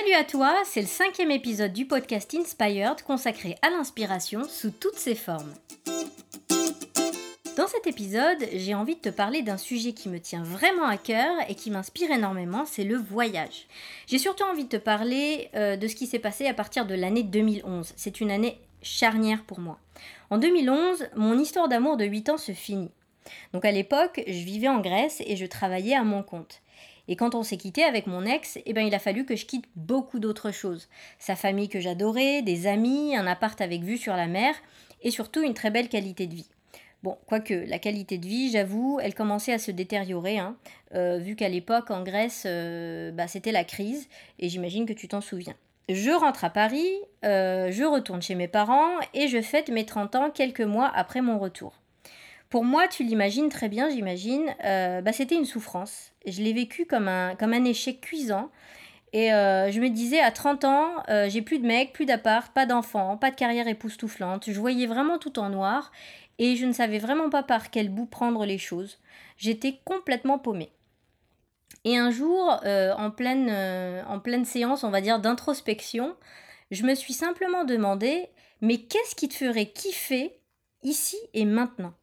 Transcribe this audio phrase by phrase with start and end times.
[0.00, 4.96] Salut à toi, c'est le cinquième épisode du podcast Inspired consacré à l'inspiration sous toutes
[4.96, 5.52] ses formes.
[7.58, 10.96] Dans cet épisode, j'ai envie de te parler d'un sujet qui me tient vraiment à
[10.96, 13.66] cœur et qui m'inspire énormément, c'est le voyage.
[14.06, 16.94] J'ai surtout envie de te parler euh, de ce qui s'est passé à partir de
[16.94, 17.92] l'année 2011.
[17.96, 19.78] C'est une année charnière pour moi.
[20.30, 22.90] En 2011, mon histoire d'amour de 8 ans se finit.
[23.52, 26.62] Donc à l'époque, je vivais en Grèce et je travaillais à mon compte.
[27.10, 29.44] Et quand on s'est quitté avec mon ex, eh ben, il a fallu que je
[29.44, 30.88] quitte beaucoup d'autres choses.
[31.18, 34.54] Sa famille que j'adorais, des amis, un appart avec vue sur la mer
[35.02, 36.48] et surtout une très belle qualité de vie.
[37.02, 40.56] Bon, quoique la qualité de vie, j'avoue, elle commençait à se détériorer, hein,
[40.94, 44.06] euh, vu qu'à l'époque en Grèce, euh, bah, c'était la crise,
[44.38, 45.54] et j'imagine que tu t'en souviens.
[45.88, 46.92] Je rentre à Paris,
[47.24, 51.22] euh, je retourne chez mes parents, et je fête mes 30 ans quelques mois après
[51.22, 51.72] mon retour.
[52.50, 56.09] Pour moi, tu l'imagines très bien, j'imagine, bah, c'était une souffrance.
[56.26, 58.50] Je l'ai vécu comme un, comme un échec cuisant.
[59.12, 62.52] Et euh, je me disais, à 30 ans, euh, j'ai plus de mec, plus d'appart,
[62.52, 64.50] pas d'enfants, pas de carrière époustouflante.
[64.50, 65.90] Je voyais vraiment tout en noir
[66.38, 68.98] et je ne savais vraiment pas par quel bout prendre les choses.
[69.36, 70.70] J'étais complètement paumée.
[71.84, 73.50] Et un jour, en, pleine,
[74.06, 76.14] en pleine séance, on va dire, d'introspection,
[76.70, 78.28] je me suis simplement demandé,
[78.60, 80.32] mais qu'est-ce qui te ferait kiffer
[80.82, 81.94] ici et maintenant?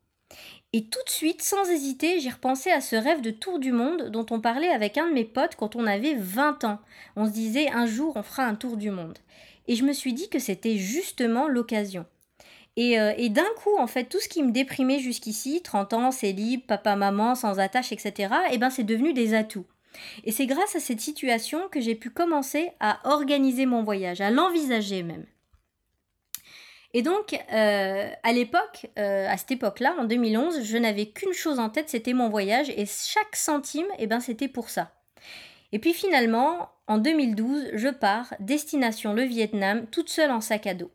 [0.74, 4.10] Et tout de suite, sans hésiter, j'ai repensé à ce rêve de tour du monde
[4.10, 6.80] dont on parlait avec un de mes potes quand on avait 20 ans.
[7.16, 9.18] On se disait un jour on fera un tour du monde.
[9.68, 12.06] Et je me suis dit que c'était justement l'occasion.
[12.76, 16.12] Et, euh, et d'un coup, en fait, tout ce qui me déprimait jusqu'ici, 30 ans,
[16.12, 19.66] c'est libre, papa, maman, sans attache, etc., eh ben c'est devenu des atouts.
[20.26, 24.30] Et c'est grâce à cette situation que j'ai pu commencer à organiser mon voyage, à
[24.30, 25.26] l'envisager même.
[26.98, 31.60] Et donc, euh, à l'époque, euh, à cette époque-là, en 2011, je n'avais qu'une chose
[31.60, 34.90] en tête, c'était mon voyage, et chaque centime, eh ben, c'était pour ça.
[35.72, 40.74] Et puis finalement, en 2012, je pars, destination le Vietnam, toute seule en sac à
[40.74, 40.90] dos.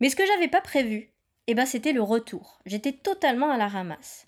[0.00, 1.12] Mais ce que j'avais pas prévu,
[1.46, 2.58] eh ben, c'était le retour.
[2.66, 4.26] J'étais totalement à la ramasse.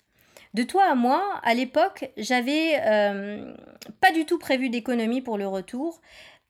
[0.53, 3.53] De toi à moi, à l'époque, j'avais euh,
[3.99, 5.99] pas du tout prévu d'économie pour le retour.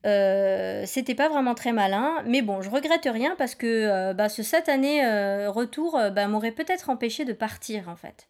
[0.06, 4.28] Euh, c'était pas vraiment très malin, mais bon, je regrette rien parce que euh, bah,
[4.28, 8.28] ce satané euh, retour bah, m'aurait peut-être empêché de partir en fait.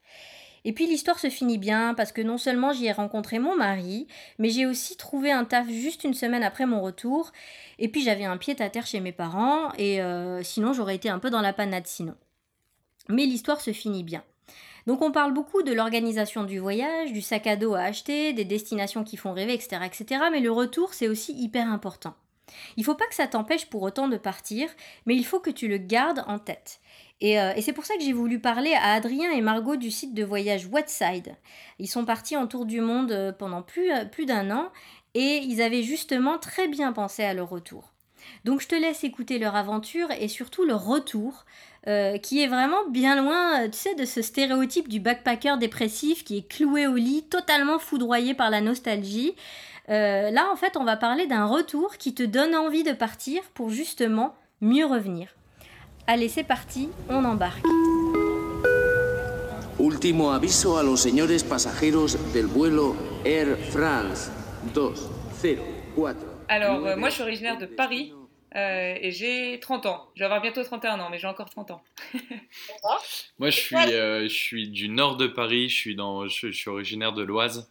[0.64, 4.08] Et puis l'histoire se finit bien parce que non seulement j'y ai rencontré mon mari,
[4.38, 7.32] mais j'ai aussi trouvé un taf juste une semaine après mon retour.
[7.78, 10.00] Et puis j'avais un pied à terre chez mes parents et
[10.42, 12.14] sinon j'aurais été un peu dans la panade sinon.
[13.08, 14.22] Mais l'histoire se finit bien.
[14.86, 18.44] Donc on parle beaucoup de l'organisation du voyage, du sac à dos à acheter, des
[18.44, 19.82] destinations qui font rêver, etc.
[19.84, 20.22] etc.
[20.32, 22.14] mais le retour, c'est aussi hyper important.
[22.76, 24.68] Il faut pas que ça t'empêche pour autant de partir,
[25.06, 26.80] mais il faut que tu le gardes en tête.
[27.20, 30.14] Et, euh, c'est pour ça que j'ai voulu parler à Adrien et Margot du site
[30.14, 31.36] de voyage Whatside.
[31.78, 34.70] Ils sont partis en tour du monde euh, pendant plus, euh, plus d'un an
[35.14, 37.92] et ils avaient justement très bien pensé à leur retour.
[38.44, 41.44] Donc je te laisse écouter leur aventure et surtout leur retour,
[41.88, 46.38] euh, qui est vraiment bien loin, tu sais, de ce stéréotype du backpacker dépressif qui
[46.38, 49.34] est cloué au lit, totalement foudroyé par la nostalgie.
[49.88, 53.42] Euh, là, en fait, on va parler d'un retour qui te donne envie de partir
[53.54, 55.28] pour justement mieux revenir.
[56.06, 57.64] Allez, c'est parti, on embarque.
[59.78, 64.30] Último aviso a los señores pasajeros del vuelo Air France
[64.74, 66.16] 204.
[66.48, 68.12] Alors, euh, moi, je suis originaire de Paris,
[68.56, 70.10] euh, et j'ai 30 ans.
[70.14, 71.82] Je vais avoir bientôt 31 ans, mais j'ai encore 30 ans.
[73.38, 75.68] Moi, je suis, euh, je suis du nord de Paris.
[75.68, 77.70] Je suis, dans, je, suis originaire de l'Oise,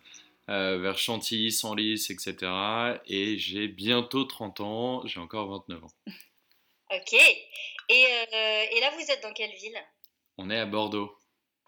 [0.50, 2.36] euh, vers Chantilly, Senlis, etc.
[3.08, 5.06] Et j'ai bientôt 30 ans.
[5.06, 5.92] J'ai encore 29 ans.
[6.92, 7.14] Ok.
[7.90, 8.06] Et,
[8.72, 9.78] et là, vous êtes dans quelle ville?
[10.38, 11.19] On est à Bordeaux.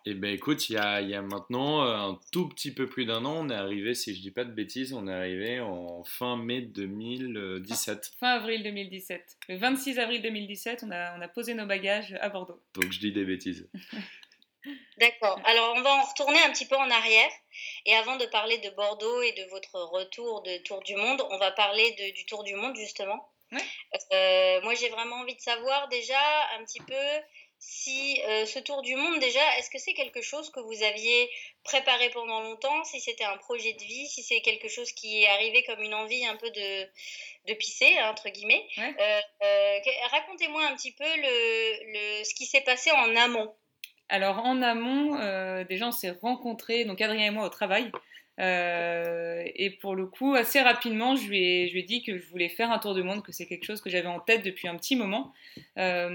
[0.05, 2.89] Eh bien, écoute, il y, a, il y a, maintenant euh, un tout petit peu
[2.89, 5.59] plus d'un an, on est arrivé, si je dis pas de bêtises, on est arrivé
[5.59, 8.13] en fin mai 2017.
[8.19, 9.37] Fin avril 2017.
[9.49, 12.59] Le 26 avril 2017, on a, on a posé nos bagages à Bordeaux.
[12.73, 13.69] Donc je dis des bêtises.
[14.97, 15.39] D'accord.
[15.45, 17.31] Alors on va en retourner un petit peu en arrière.
[17.85, 21.37] Et avant de parler de Bordeaux et de votre retour de Tour du Monde, on
[21.37, 23.29] va parler de, du Tour du Monde justement.
[23.51, 23.61] Ouais.
[24.13, 26.19] Euh, moi j'ai vraiment envie de savoir déjà
[26.57, 26.93] un petit peu
[27.63, 31.29] si euh, ce tour du monde, déjà, est-ce que c'est quelque chose que vous aviez
[31.63, 32.83] préparé pendant longtemps?
[32.83, 35.93] Si c'était un projet de vie Si c'est quelque chose qui est arrivé comme une
[35.93, 36.83] envie un peu de,
[37.47, 39.79] de pisser, entre guillemets euh, euh,
[40.09, 43.53] Racontez-moi un petit peu le, le, ce qui s'est passé en amont.
[44.09, 47.91] Alors, en amont, déjà, on s'est rencontrés, donc Adrien et moi, au travail.
[48.41, 52.71] Euh, et pour le coup, assez rapidement, je lui, ai, dit que je voulais faire
[52.71, 54.95] un tour du monde, que c'est quelque chose que j'avais en tête depuis un petit
[54.95, 55.31] moment.
[55.77, 56.09] Euh,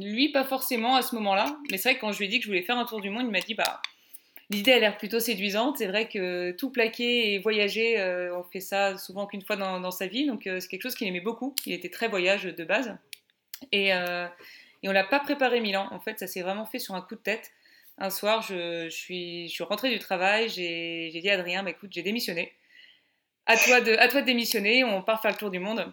[0.00, 2.38] lui, pas forcément à ce moment-là, mais c'est vrai que quand je lui ai dit
[2.38, 3.80] que je voulais faire un tour du monde, il m'a dit bah
[4.50, 5.78] l'idée a l'air plutôt séduisante.
[5.78, 8.02] C'est vrai que tout plaquer et voyager,
[8.34, 10.26] on fait ça souvent qu'une fois dans, sa vie.
[10.26, 11.54] Donc c'est quelque chose qu'il aimait beaucoup.
[11.66, 12.96] Il était très voyage de base.
[13.70, 15.86] Et, et on l'a pas préparé Milan.
[15.92, 17.52] En fait, ça s'est vraiment fait sur un coup de tête.
[18.00, 21.90] Un soir, je, suis, je suis rentrée du travail, j'ai dit à Adrien, bah, écoute,
[21.92, 22.52] j'ai démissionné.
[23.46, 25.92] À toi, de, à toi de démissionner, on part faire le tour du monde.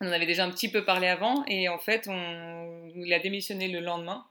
[0.00, 3.18] On en avait déjà un petit peu parlé avant, et en fait, on, il a
[3.18, 4.24] démissionné le lendemain.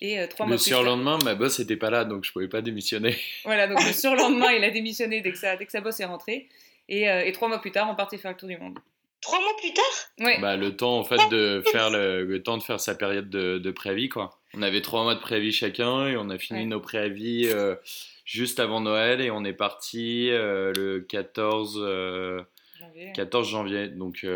[0.00, 2.48] Et euh, trois le mois plus surlendemain, ma boss n'était pas là, donc je pouvais
[2.48, 3.16] pas démissionner.
[3.44, 6.04] Voilà, donc le surlendemain, il a démissionné dès que sa, dès que sa boss est
[6.06, 6.48] rentrée.
[6.88, 8.78] Et, euh, et trois mois plus tard, on partait faire le tour du monde.
[9.20, 9.84] Trois mois plus tard?
[10.20, 10.40] Ouais.
[10.40, 13.58] Bah, le temps en fait de faire le, le temps de faire sa période de,
[13.58, 14.40] de, préavis quoi.
[14.54, 17.76] On avait trois mois de préavis chacun et on a fini nos préavis euh,
[18.24, 22.42] juste avant Noël et on est parti euh, le 14 euh,
[22.78, 23.12] janvier.
[23.14, 24.26] 14 janvier donc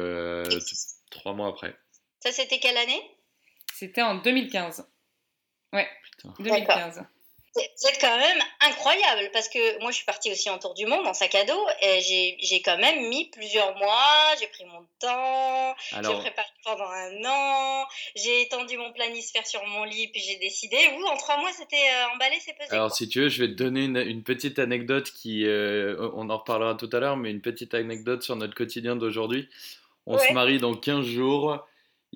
[1.11, 1.77] trois mois après.
[2.21, 3.03] Ça c'était quelle année?
[3.75, 4.89] C'était en 2015.
[5.75, 5.87] Ouais.
[6.03, 6.35] Putain.
[6.39, 7.05] 2015
[7.75, 11.07] c'est quand même incroyable parce que moi je suis partie aussi en tour du monde
[11.07, 15.75] en sac à dos et j'ai quand même mis plusieurs mois, j'ai pris mon temps,
[15.91, 20.77] j'ai préparé pendant un an, j'ai étendu mon planisphère sur mon lit puis j'ai décidé.
[20.97, 22.73] Vous, en trois mois c'était euh, emballé, c'est pesé.
[22.73, 26.39] Alors si tu veux, je vais te donner une, petite anecdote qui, euh, on en
[26.39, 29.49] reparlera tout à l'heure, mais une petite anecdote sur notre quotidien d'aujourd'hui.
[30.07, 31.67] On se marie dans 15 jours.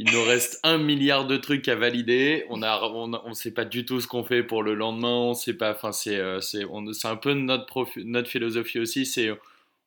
[0.02, 2.46] Il nous reste un milliard de trucs à valider.
[2.48, 5.14] On a, on, sait pas du tout ce qu'on fait pour le lendemain.
[5.14, 5.72] On sait pas.
[5.72, 6.64] Enfin, c'est, euh, c'est,
[7.04, 9.04] un peu notre notre philosophie aussi.
[9.04, 9.28] C'est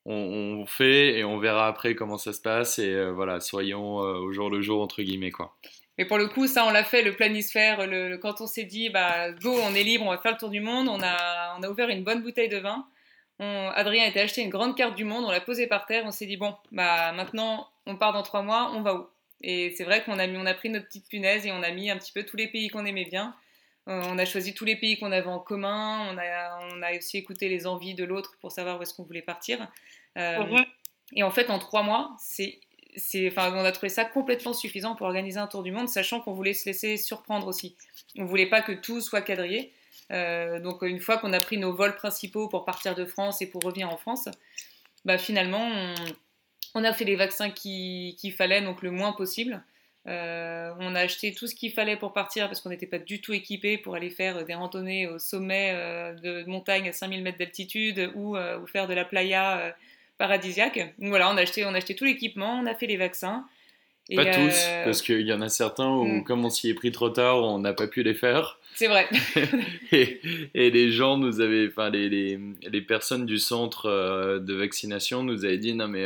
[0.05, 2.77] on, fait et on verra après comment ça se passe.
[2.77, 5.57] Et euh, voilà, soyons euh, au jour le jour entre guillemets quoi.
[5.97, 7.79] Mais pour le coup, ça, on l'a fait, le planisphère.
[8.21, 10.61] Quand on s'est dit, bah, go, on est libre, on va faire le tour du
[10.61, 12.85] monde, on a, on a ouvert une bonne bouteille de vin.
[13.39, 16.03] On, Adrien a été acheté une grande carte du monde, on l'a posée par terre,
[16.05, 19.07] on s'est dit, bon, bah, maintenant, on part dans trois mois, on va où?
[19.43, 21.89] Et c'est vrai qu'on a, on a pris notre petite punaise et on a mis
[21.89, 23.35] un petit peu tous les pays qu'on aimait bien.
[23.89, 26.07] Euh, on a choisi tous les pays qu'on avait en commun.
[26.09, 29.03] On a, on a aussi écouté les envies de l'autre pour savoir où est-ce qu'on
[29.03, 29.67] voulait partir.
[30.17, 30.57] Euh.
[31.15, 32.59] Et en fait, en trois mois, c'est,
[32.95, 36.21] c'est, enfin, on a trouvé ça complètement suffisant pour organiser un tour du monde, sachant
[36.21, 37.75] qu'on voulait se laisser surprendre aussi.
[38.17, 39.73] On voulait pas que tout soit quadrillé.
[40.11, 43.47] Euh, donc une fois qu'on a pris nos vols principaux pour partir de France et
[43.47, 44.29] pour revenir en France,
[45.05, 45.95] bah finalement on,
[46.75, 49.63] on a fait les vaccins qu'il fallait, donc le moins possible.
[50.05, 53.21] Euh, on a acheté tout ce qu'il fallait pour partir parce qu'on n'était pas du
[53.21, 57.37] tout équipé pour aller faire des randonnées au sommet euh, de montagne à 5000 mètres
[57.37, 59.73] d'altitude ou, euh, ou, faire de la playa
[60.17, 60.93] paradisiaque.
[60.99, 63.45] Donc voilà, on a acheté, on a acheté tout l'équipement, on a fait les vaccins.
[64.13, 66.23] pas tous, parce qu'il y en a certains où, hmm.
[66.25, 68.59] comme on s'y est pris trop tard, on n'a pas pu les faire.
[68.75, 69.07] C'est vrai.
[69.93, 70.19] et,
[70.53, 73.87] les gens nous avaient, enfin les, les, les, personnes du centre
[74.39, 76.05] de vaccination nous avaient dit non mais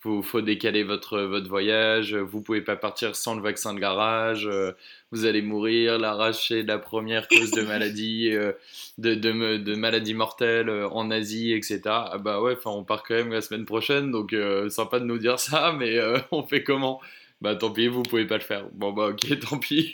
[0.00, 4.46] faut, faut décaler votre, votre voyage, vous pouvez pas partir sans le vaccin de garage,
[4.46, 4.72] euh,
[5.12, 8.52] vous allez mourir, l'arracher la première cause de maladie, euh,
[8.96, 11.80] de, maladie mortelle euh, en Asie, etc.
[11.86, 14.34] Ah bah ouais, on part quand même la semaine prochaine, donc
[14.70, 15.98] sympa de nous dire ça, mais
[16.30, 17.00] on fait comment?
[17.42, 18.68] Bah tant pis, vous pouvez pas le faire.
[18.72, 19.92] Bon bah ok, tant pis.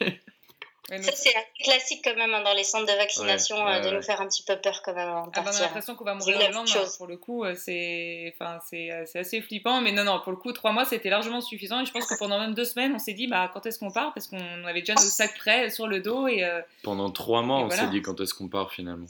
[0.89, 4.21] Ça, c'est classique quand même hein, dans les centres de vaccination euh, de nous faire
[4.21, 5.09] un petit peu peur quand même.
[5.09, 6.85] Ah bah, on a l'impression qu'on va mourir le lendemain.
[6.97, 9.81] Pour le coup, euh, c'est enfin, euh, assez flippant.
[9.81, 11.81] Mais non, non, pour le coup, trois mois, c'était largement suffisant.
[11.81, 13.91] Et je pense que pendant même deux semaines, on s'est dit bah, quand est-ce qu'on
[13.91, 14.15] part?
[14.15, 16.29] Parce qu'on avait déjà nos sacs prêts sur le dos.
[16.29, 16.49] Et,
[16.85, 19.07] pendant trois mois, on s'est dit quand est-ce qu'on part finalement?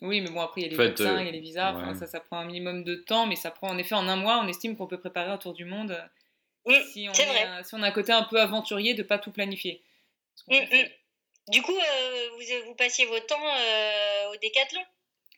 [0.00, 1.74] Oui, mais bon, après, il y a les vaccins, il y a les visas.
[1.98, 3.26] Ça, ça prend un minimum de temps.
[3.26, 5.52] Mais ça prend, en effet, en un mois, on estime qu'on peut préparer un tour
[5.52, 5.94] du monde.
[6.90, 7.64] si, on vrai.
[7.64, 9.82] si on a un côté un peu aventurier de pas tout planifier.
[11.48, 14.80] Du coup, euh, vous, vous, passiez votre temps euh, au décathlon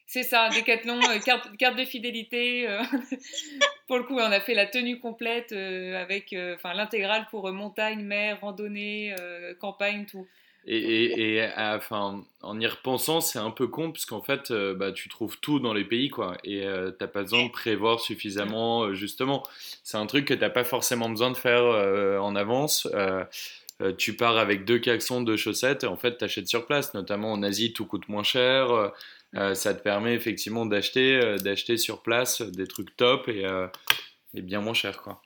[0.07, 2.69] C'est ça, décathlon, euh, carte, carte, de fidélité.
[3.89, 8.39] pour le coup, on a fait la tenue complète avec enfin l'intégrale pour montagne, mer,
[8.41, 9.15] randonnée,
[9.61, 10.27] campagne, tout.
[10.67, 15.11] Et, et, enfin, en y repensant, c'est un peu con, parce qu'en fait, bah, tu
[15.11, 16.37] trouves tout dans les pays, quoi.
[16.45, 19.43] Et tu t'as pas besoin de prévoir suffisamment, justement.
[19.83, 21.65] C'est un truc que t'as pas forcément besoin de faire
[22.23, 22.89] en avance.
[23.85, 26.95] Euh, tu pars avec deux caleçons, deux chaussettes, et en fait, tu achètes sur place.
[26.95, 28.71] Notamment en Asie, tout coûte moins cher.
[28.71, 28.89] Euh,
[29.37, 33.45] euh, ça te permet effectivement d'acheter, d'acheter sur place des trucs top et,
[34.35, 35.21] et bien moins cher, quoi.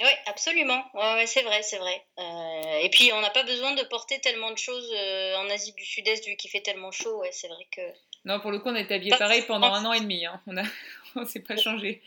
[0.00, 0.84] Oui, absolument.
[0.94, 2.04] Ouais, c'est vrai, c'est vrai.
[2.82, 4.88] et puis, on n'a pas besoin de porter tellement de choses
[5.36, 7.20] en Asie du Sud-Est vu qu'il fait tellement chaud.
[7.20, 7.82] Ouais, c'est vrai que.
[8.24, 10.24] Non, pour le coup, on a été habillés pareil pendant un an et demi.
[10.24, 10.40] Hein.
[10.46, 10.62] On a,
[11.16, 12.02] on s'est pas changé.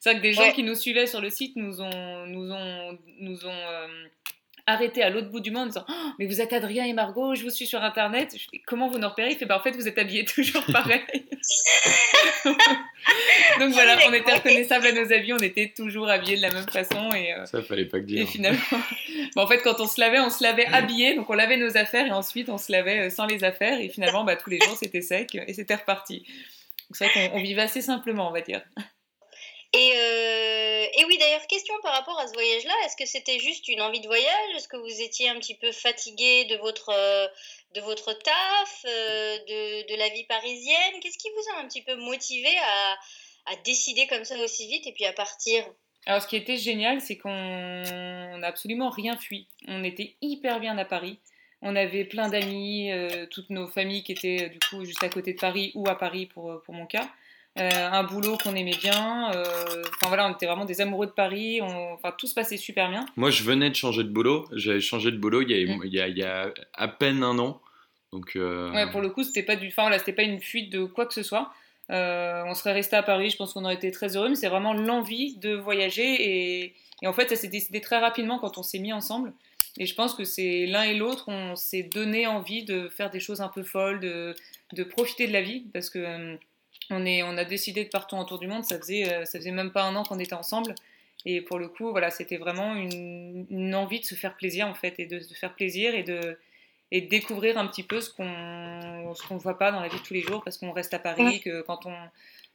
[0.00, 2.98] C'est vrai que des gens qui nous suivaient sur le site nous ont, nous ont,
[3.18, 4.08] nous ont
[4.70, 7.34] arrêté à l'autre bout du monde en disant oh, Mais vous êtes Adrien et Margot,
[7.34, 8.36] je vous suis sur internet.
[8.36, 9.32] Je Comment vous nous repérez?
[9.32, 11.02] Il fait bah, En fait, vous êtes habillés toujours pareil.
[13.60, 16.68] Donc voilà, on était reconnaissables à nos habits, on était toujours habillés de la même
[16.68, 17.10] façon.
[17.14, 18.22] Et, euh, Ça, fallait pas que dire.
[18.22, 18.60] Et finalement,
[19.36, 22.06] en fait, quand on se lavait, on se lavait habillés, donc on lavait nos affaires
[22.06, 23.80] et ensuite on se lavait euh, sans les affaires.
[23.80, 26.24] Et finalement, bah, tous les jours, c'était sec et c'était reparti.
[26.92, 28.62] C'est vrai qu'on vivait assez simplement, on va dire.
[29.72, 32.74] Et, euh, et, oui, d'ailleurs, question par rapport à ce voyage-là.
[32.84, 34.54] Est-ce que c'était juste une envie de voyage?
[34.56, 36.92] Est-ce que vous étiez un petit peu fatigué de votre,
[37.74, 41.00] de votre taf, de, de, la vie parisienne?
[41.00, 44.86] Qu'est-ce qui vous a un petit peu motivé à, à décider comme ça aussi vite
[44.86, 45.64] et puis à partir?
[46.06, 49.46] Alors, ce qui était génial, c'est qu'on n'a absolument rien fui.
[49.68, 51.18] On était hyper bien à Paris.
[51.62, 55.34] On avait plein d'amis, euh, toutes nos familles qui étaient du coup juste à côté
[55.34, 57.10] de Paris ou à Paris pour, euh, pour mon cas.
[57.58, 59.28] Euh, un boulot qu'on aimait bien.
[59.30, 61.60] Enfin voilà, on était vraiment des amoureux de Paris.
[61.60, 63.04] Enfin, tout se passait super bien.
[63.16, 64.46] Moi, je venais de changer de boulot.
[64.52, 65.80] J'avais changé de boulot il y, a, mm.
[65.84, 67.60] il, y a, il y a, à peine un an.
[68.12, 70.84] Donc, Ouais, pour le coup, c'était pas du, enfin voilà, c'était pas une fuite de
[70.84, 71.52] quoi que ce soit.
[71.90, 74.48] Euh, on serait resté à Paris, je pense qu'on aurait été très heureux, mais c'est
[74.48, 76.62] vraiment l'envie de voyager.
[76.62, 76.74] Et,
[77.06, 79.32] en fait, ça s'est décidé très rapidement quand on s'est mis ensemble.
[79.78, 83.20] Et je pense que c'est l'un et l'autre, on s'est donné envie de faire des
[83.20, 84.34] choses un peu folles, de,
[84.84, 86.36] profiter de la vie, parce que euh,
[86.90, 89.38] on, est, on a décidé de partir en tour du monde, ça faisait, euh, ça
[89.38, 90.74] faisait même pas un an qu'on était ensemble.
[91.26, 94.74] Et pour le coup, voilà, c'était vraiment une, une, envie de se faire plaisir, en
[94.74, 96.38] fait, et de se faire plaisir et de,
[96.92, 100.14] et découvrir un petit peu ce qu'on ne voit pas dans la vie de tous
[100.14, 101.94] les jours parce qu'on reste à Paris, que quand on,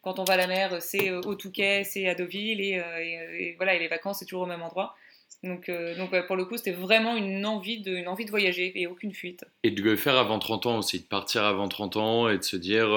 [0.02, 3.40] quand on va à la mer, c'est euh, au Touquet, c'est à Deauville et, euh,
[3.40, 4.96] et, voilà, et les vacances, c'est toujours au même endroit.
[5.44, 8.72] Donc, euh, donc pour le coup, c'était vraiment une envie, de, une envie de voyager
[8.80, 9.46] et aucune fuite.
[9.64, 12.44] Et de le faire avant 30 ans aussi, de partir avant 30 ans et de
[12.44, 12.90] se dire,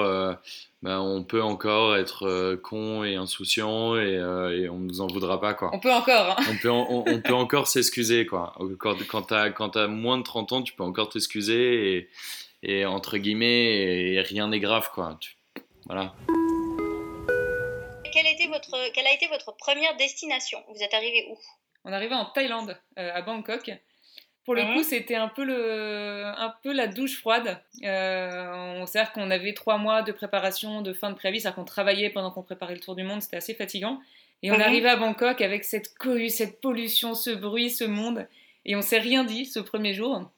[0.81, 5.01] bah, on peut encore être euh, con et insouciant et, euh, et, on ne nous
[5.01, 5.53] en voudra pas.
[5.53, 5.71] Quoi.
[5.73, 6.37] On peut encore.
[6.39, 6.43] Hein.
[6.49, 8.25] On, peut on, peut encore s'excuser.
[8.25, 8.55] Quoi.
[8.79, 9.33] Quand, quand tu
[9.79, 12.09] as, moins de 30 ans, tu peux encore t'excuser et,
[12.63, 14.89] et, entre guillemets, et rien n'est grave.
[14.93, 15.19] Quoi.
[15.85, 16.15] voilà.
[18.13, 20.59] Quelle, était votre, quelle a été votre première destination?
[20.73, 21.37] Vous êtes arrivé où?
[21.85, 23.71] On arrivé en Thaïlande, euh, à Bangkok.
[24.45, 27.61] Pour le coup, c'était un peu le, un peu la douche froide.
[27.83, 31.65] Euh, on sait qu'on avait trois mois de préparation, de fin de préavis, c'est-à-dire qu'on
[31.65, 33.99] travaillait pendant qu'on préparait le tour du monde, c'était assez fatigant.
[34.41, 34.61] Et on mhm.
[34.61, 38.27] arrivait à Bangkok avec cette cohue, cette pollution, ce bruit, ce monde,
[38.65, 40.31] et on s'est rien dit ce premier jour.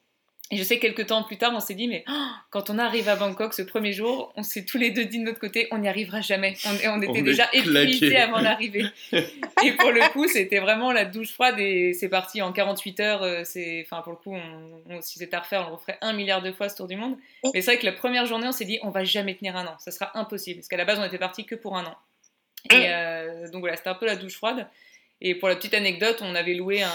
[0.51, 3.07] Et je sais quelques temps plus tard, on s'est dit, mais oh, quand on arrive
[3.07, 5.77] à Bangkok ce premier jour, on s'est tous les deux dit de notre côté, on
[5.77, 6.55] n'y arrivera jamais.
[6.65, 8.83] On, on était déjà épuisés avant d'arriver.
[9.11, 13.23] et pour le coup, c'était vraiment la douche froide et c'est parti en 48 heures.
[13.23, 16.11] Euh, c'est, enfin, pour le coup, on, si c'était à refaire, on le referait un
[16.11, 17.15] milliard de fois ce tour du monde.
[17.53, 19.65] Mais c'est vrai que la première journée, on s'est dit, on va jamais tenir un
[19.65, 19.75] an.
[19.79, 20.59] Ça sera impossible.
[20.59, 21.95] Parce qu'à la base, on était parti que pour un an.
[22.69, 24.67] Et euh, donc voilà, c'était un peu la douche froide.
[25.23, 26.89] Et pour la petite anecdote, on avait loué, un,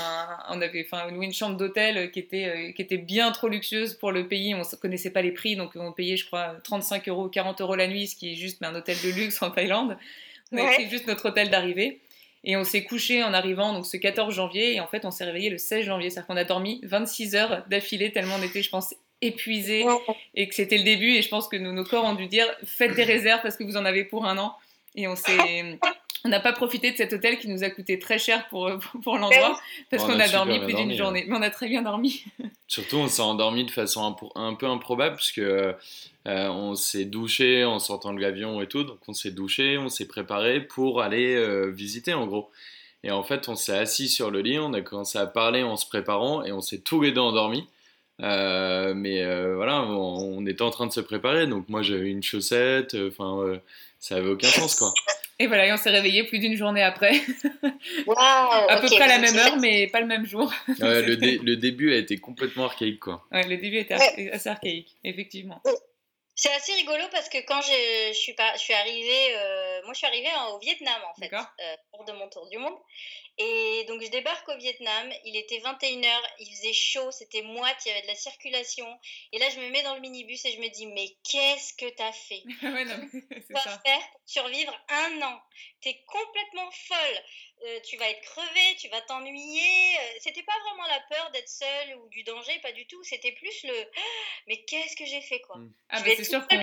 [0.51, 3.95] on avait, enfin, loué une chambre d'hôtel qui était, euh, qui était bien trop luxueuse
[3.95, 4.53] pour le pays.
[4.55, 7.77] On ne connaissait pas les prix, donc on payait, je crois, 35 euros, 40 euros
[7.77, 9.97] la nuit, ce qui est juste un hôtel de luxe en Thaïlande.
[10.51, 12.01] On avait pris juste notre hôtel d'arrivée.
[12.43, 15.25] Et on s'est couché en arrivant donc ce 14 janvier et en fait on s'est
[15.25, 16.11] réveillé le 16 janvier.
[16.11, 19.85] C'est-à-dire qu'on a dormi 26 heures d'affilée tellement on était, je pense, épuisés
[20.37, 21.15] et que c'était le début.
[21.15, 23.77] Et je pense que nos corps ont dû dire faites des réserves parce que vous
[23.77, 24.55] en avez pour un an.
[24.95, 25.79] Et on s'est
[26.27, 28.79] on n'a pas profité de cet hôtel qui nous a coûté très cher pour, euh,
[29.05, 29.59] pour, l'endroit
[29.91, 31.25] parce qu'on a, dormi plus d'une journée.
[31.29, 32.25] Mais on a très bien dormi.
[32.69, 35.73] Surtout, on s'est endormi de façon un, peu improbable puisque euh,
[36.25, 38.83] on s'est douché en sortant de l'avion et tout.
[38.83, 42.51] Donc on s'est douché, on s'est préparé pour aller euh, visiter en gros.
[43.05, 45.77] Et en fait, on s'est assis sur le lit, on a commencé à parler en
[45.77, 47.69] se préparant et on s'est tous les deux endormis.
[48.19, 51.47] mais voilà, on, on, était en train de se préparer.
[51.47, 53.61] Donc moi j'avais une chaussette, enfin
[54.01, 54.93] ça avait aucun sens quoi.
[55.39, 57.13] Et voilà, et on s'est réveillé plus d'une journée après.
[58.17, 60.53] à peu près à la même heure, mais pas le même jour.
[60.67, 63.23] le, le, début a été complètement archaïque, quoi.
[63.31, 65.61] Ouais, le début était assez archaïque, effectivement.
[66.39, 69.95] C'est assez rigolo parce que quand je, je suis, pas, je suis arrivée, euh, moi
[69.95, 72.75] je suis arrivée au Vietnam en fait, euh, pour de mon tour du monde.
[73.39, 77.89] Et donc je débarque au Vietnam, il était 21h, il faisait chaud, c'était moite, il
[77.89, 78.87] y avait de la circulation.
[79.33, 81.95] Et là je me mets dans le minibus et je me dis mais qu'est-ce que
[81.95, 82.43] t'as fait?
[82.63, 85.41] Ouais, non, Tu vas faire pour survivre un an.
[85.83, 87.23] T'es complètement folle.
[87.65, 89.97] Euh, tu vas être crevé, tu vas t'ennuyer.
[89.97, 93.03] Euh, c'était pas vraiment la peur d'être seule ou du danger, pas du tout.
[93.03, 93.73] C'était plus le
[94.49, 95.59] mais qu'est-ce que j'ai fait quoi?
[95.59, 95.73] Mm.
[95.91, 96.57] Ah bah c'est sûr qu'on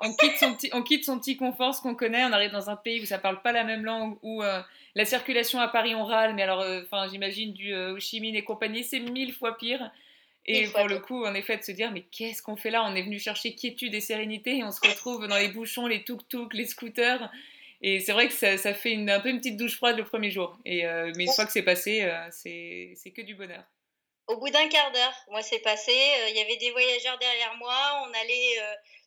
[0.00, 2.70] on quitte, son petit, on quitte son petit confort, ce qu'on connaît, on arrive dans
[2.70, 4.60] un pays où ça parle pas la même langue, où euh,
[4.94, 8.20] la circulation à Paris, on râle, mais alors, euh, enfin, j'imagine du euh, Ho Chi
[8.20, 9.90] Minh et compagnie, c'est mille fois pire.
[10.46, 12.84] Et pour le coup, en effet, de se dire, mais qu'est-ce qu'on fait là?
[12.84, 16.04] On est venu chercher quiétude et sérénité et on se retrouve dans les bouchons, les
[16.04, 17.30] tuk-tuk, les scooters.
[17.80, 20.04] Et c'est vrai que ça, ça fait une, un peu une petite douche froide le
[20.04, 20.58] premier jour.
[20.66, 23.64] Et, euh, mais une fois que c'est passé, c'est que du bonheur.
[24.26, 25.92] Au bout d'un quart d'heure, moi c'est passé,
[26.30, 28.58] il y avait des voyageurs derrière moi, on allait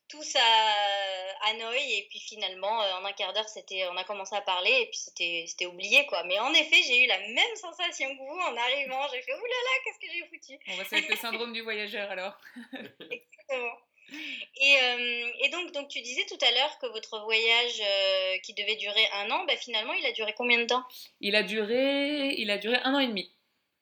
[0.09, 4.41] tous à Hanoï et puis finalement en un quart d'heure c'était on a commencé à
[4.41, 6.23] parler et puis c'était c'était oublié quoi.
[6.25, 9.07] Mais en effet j'ai eu la même sensation que vous en arrivant.
[9.13, 10.59] J'ai fait oulala qu'est-ce que j'ai foutu.
[10.69, 12.37] On va c'est le syndrome du voyageur alors.
[13.11, 13.73] Exactement.
[14.09, 18.53] Et, euh, et, donc, donc, tu disais tout à l'heure que votre voyage euh, qui
[18.53, 20.83] devait durer un an, bah, finalement, il a duré combien de temps?
[21.19, 23.31] Il a, duré, il a duré un an et demi.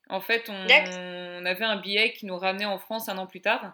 [0.09, 3.41] En fait, on, on, avait un billet qui nous ramenait en France un an plus
[3.41, 3.73] tard.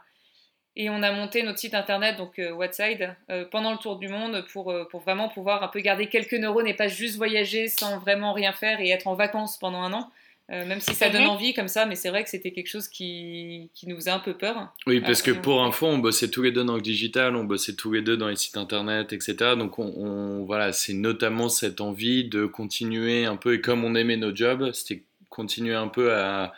[0.76, 3.16] Et on a monté notre site internet, donc euh, Whatside,
[3.52, 6.74] pendant le tour du monde pour, pour vraiment pouvoir un peu garder quelques neurones et
[6.74, 10.12] pas juste voyager sans vraiment rien faire et être en vacances pendant un an.
[10.52, 11.30] Euh, même si ça donne mhm.
[11.30, 14.20] envie comme ça, mais c'est vrai que c'était quelque chose qui, qui, nous faisait un
[14.20, 14.74] peu peur.
[14.86, 17.76] Oui, parce que pour info, on bossait tous les deux dans le digital, on bossait
[17.76, 19.56] tous les deux dans les sites internet, etc.
[19.58, 24.18] Donc on, voilà, c'est notamment cette envie de continuer un peu, et comme on aimait
[24.18, 26.52] nos jobs, c'était continuer un peu à,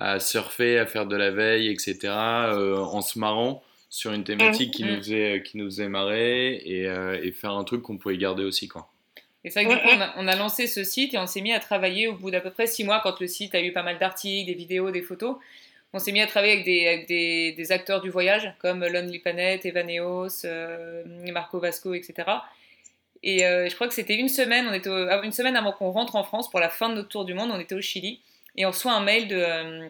[0.00, 1.98] à, surfer, à faire de la veille, etc.
[2.04, 4.90] Euh, en se marrant sur une thématique qui, mhm.
[4.90, 8.44] nous faisait, qui nous faisait marrer et, euh, et faire un truc qu'on pouvait garder
[8.44, 8.66] aussi.
[8.66, 8.88] Quoi.
[9.44, 11.52] Et c'est vrai que du coup, on a, lancé ce site et on s'est mis
[11.52, 13.82] à travailler au bout d'à peu près six mois, quand le site a eu pas
[13.82, 15.36] mal d'articles, des vidéos, des photos.
[15.92, 19.64] On s'est mis à travailler avec des, des, des, acteurs du voyage, comme Lonely Planet,
[19.64, 21.02] Evaneos, euh,
[21.32, 22.28] Marco Vasco, etc.
[23.22, 24.90] Et euh, je crois que c'était une semaine, on était
[25.24, 27.50] une semaine avant qu'on rentre en France pour la fin de notre tour du monde,
[27.52, 28.20] on était au Chili.
[28.56, 29.88] Et on reçoit un mail de, euh,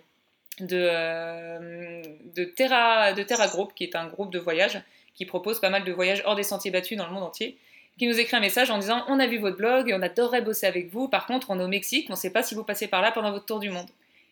[0.61, 2.03] de,
[2.35, 4.81] de, Terra, de Terra Group, qui est un groupe de voyage,
[5.15, 7.57] qui propose pas mal de voyages hors des sentiers battus dans le monde entier
[8.01, 10.41] qui nous écrit un message en disant On a vu votre blog et on adorerait
[10.41, 11.07] bosser avec vous.
[11.07, 13.13] Par contre, on est au Mexique, on ne sait pas si vous passez par là
[13.13, 13.89] pendant votre tour du monde.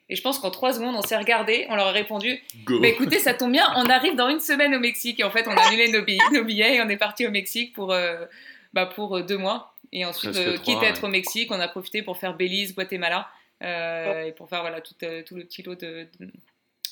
[0.09, 3.19] Et je pense qu'en trois secondes, on s'est regardé, on leur a répondu bah, écoutez,
[3.19, 5.21] ça tombe bien, on arrive dans une semaine au Mexique.
[5.21, 6.03] Et en fait, on a annulé nos
[6.45, 8.25] billets, et on est parti au Mexique pour, euh,
[8.73, 9.75] bah, pour euh, deux mois.
[9.93, 13.29] Et ensuite, euh, quitte à être au Mexique, on a profité pour faire Belize, Guatemala,
[13.61, 16.31] et pour faire voilà, tout, tout le petit lot de, de,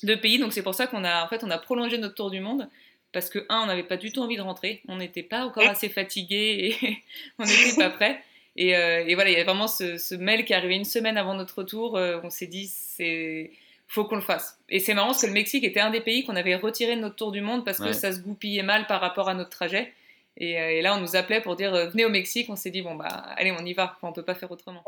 [0.02, 0.38] de pays.
[0.38, 2.68] Donc c'est pour ça qu'on a, en fait, on a prolongé notre tour du monde
[3.12, 5.66] parce que, un, on n'avait pas du tout envie de rentrer, on n'était pas encore
[5.66, 6.98] assez fatigué et
[7.38, 8.20] on n'était pas prêt.
[8.58, 11.34] Euh, et, voilà, il y a vraiment ce, mail qui est arrivé une semaine avant
[11.34, 11.96] notre retour.
[11.96, 13.50] Euh, on s'est dit, c'est
[13.88, 14.58] faut qu'on le fasse.
[14.68, 17.00] Et c'est marrant parce que le Mexique était un des pays qu'on avait retiré de
[17.00, 19.92] notre tour du monde parce que ça se goupillait mal par rapport à notre trajet.
[20.38, 22.50] Et, euh, là, on nous appelait pour dire venez au Mexique.
[22.50, 23.96] On s'est dit bon bah allez, on y va.
[24.02, 24.82] on peut pas faire autrement.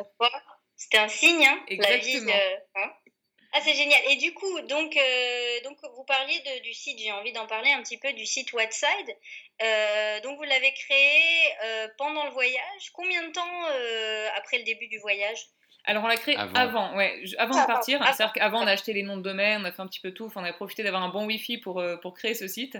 [0.78, 2.32] C'était un signe, hein, Exactement.
[2.32, 2.92] La hein.
[3.52, 3.98] Ah, c'est génial.
[4.10, 7.72] Et du coup, donc, euh, donc vous parliez de, du site, j'ai envie d'en parler
[7.72, 9.16] un petit peu du site Whatside.
[9.62, 11.22] Euh, donc, vous l'avez créé
[11.64, 12.92] euh, pendant le voyage.
[12.92, 13.64] Combien de temps
[14.36, 15.46] après le début du voyage?
[15.84, 18.02] Alors on l'a créé avant, ouais, avant de partir.
[18.04, 20.12] C'est-à-dire qu'avant on a acheté les noms de domaine, on a fait un petit peu
[20.12, 22.76] tout, enfin, on a profité d'avoir un bon Wi-Fi pour, pour créer ce site.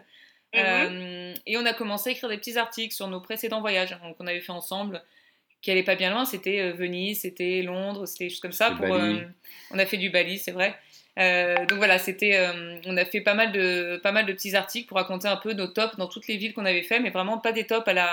[0.55, 1.35] Mhm.
[1.44, 4.27] et on a commencé à écrire des petits articles sur nos précédents voyages donc on
[4.27, 5.05] avait fait ensemble
[5.61, 8.71] qui allait pas bien loin, c'était euh, Venise, c'était Londres, c'était des choses comme ça.
[8.73, 9.16] Pour, euh,
[9.71, 10.77] on a fait du Bali, c'est vrai.
[11.18, 12.49] Euh, donc voilà, c'était,
[12.87, 15.53] on a fait pas mal de pas mal de petits articles pour raconter un peu
[15.53, 17.92] nos tops dans toutes les villes qu'on avait fait, mais vraiment pas des tops à
[17.92, 18.07] la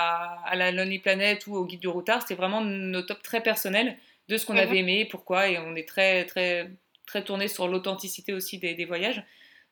[0.43, 2.21] à la Lonely Planet ou au guide du routard.
[2.21, 3.95] C'était vraiment nos tops très personnels
[4.27, 4.89] de ce qu'on avait mhm.
[4.89, 6.71] aimé, pourquoi, et on est très très
[7.05, 9.21] très tourné sur l'authenticité aussi des, des, voyages.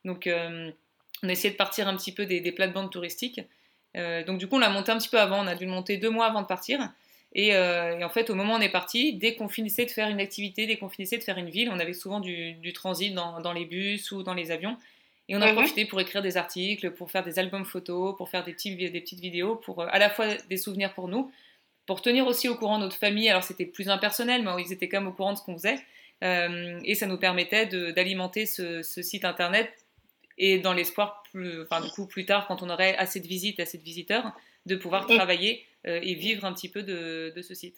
[0.05, 3.41] Donc on a essayé de partir un petit peu des, des plates-bandes touristiques.
[3.95, 5.97] donc du coup on l'a monté un petit peu avant, on a dû le monter
[5.97, 6.87] deux mois avant de partir.
[7.37, 10.09] Euh, et, en fait, au moment où on est parti, dès qu'on finissait de faire
[10.09, 13.53] une activité, dès qu'on finissait de faire une ville, on avait souvent du, transit dans,
[13.53, 14.77] les bus ou dans les avions.
[15.29, 15.55] Et on a mhm.
[15.55, 18.89] profité pour écrire des articles, pour faire des albums photos, pour faire des, petits, des
[18.99, 21.31] petites vidéos, pour euh, à la fois des souvenirs pour nous,
[21.85, 23.29] pour tenir aussi au courant notre famille.
[23.29, 25.79] Alors c'était plus impersonnel, mais ils étaient quand même au courant de ce qu'on faisait.
[26.23, 29.71] Euh, et ça nous permettait d'alimenter ce, site internet
[30.37, 33.77] et dans l'espoir, enfin, du coup, plus tard, quand on aurait assez de visites, assez
[33.77, 34.33] de visiteurs,
[34.65, 37.77] de pouvoir travailler euh, et vivre un petit peu de, de ce site.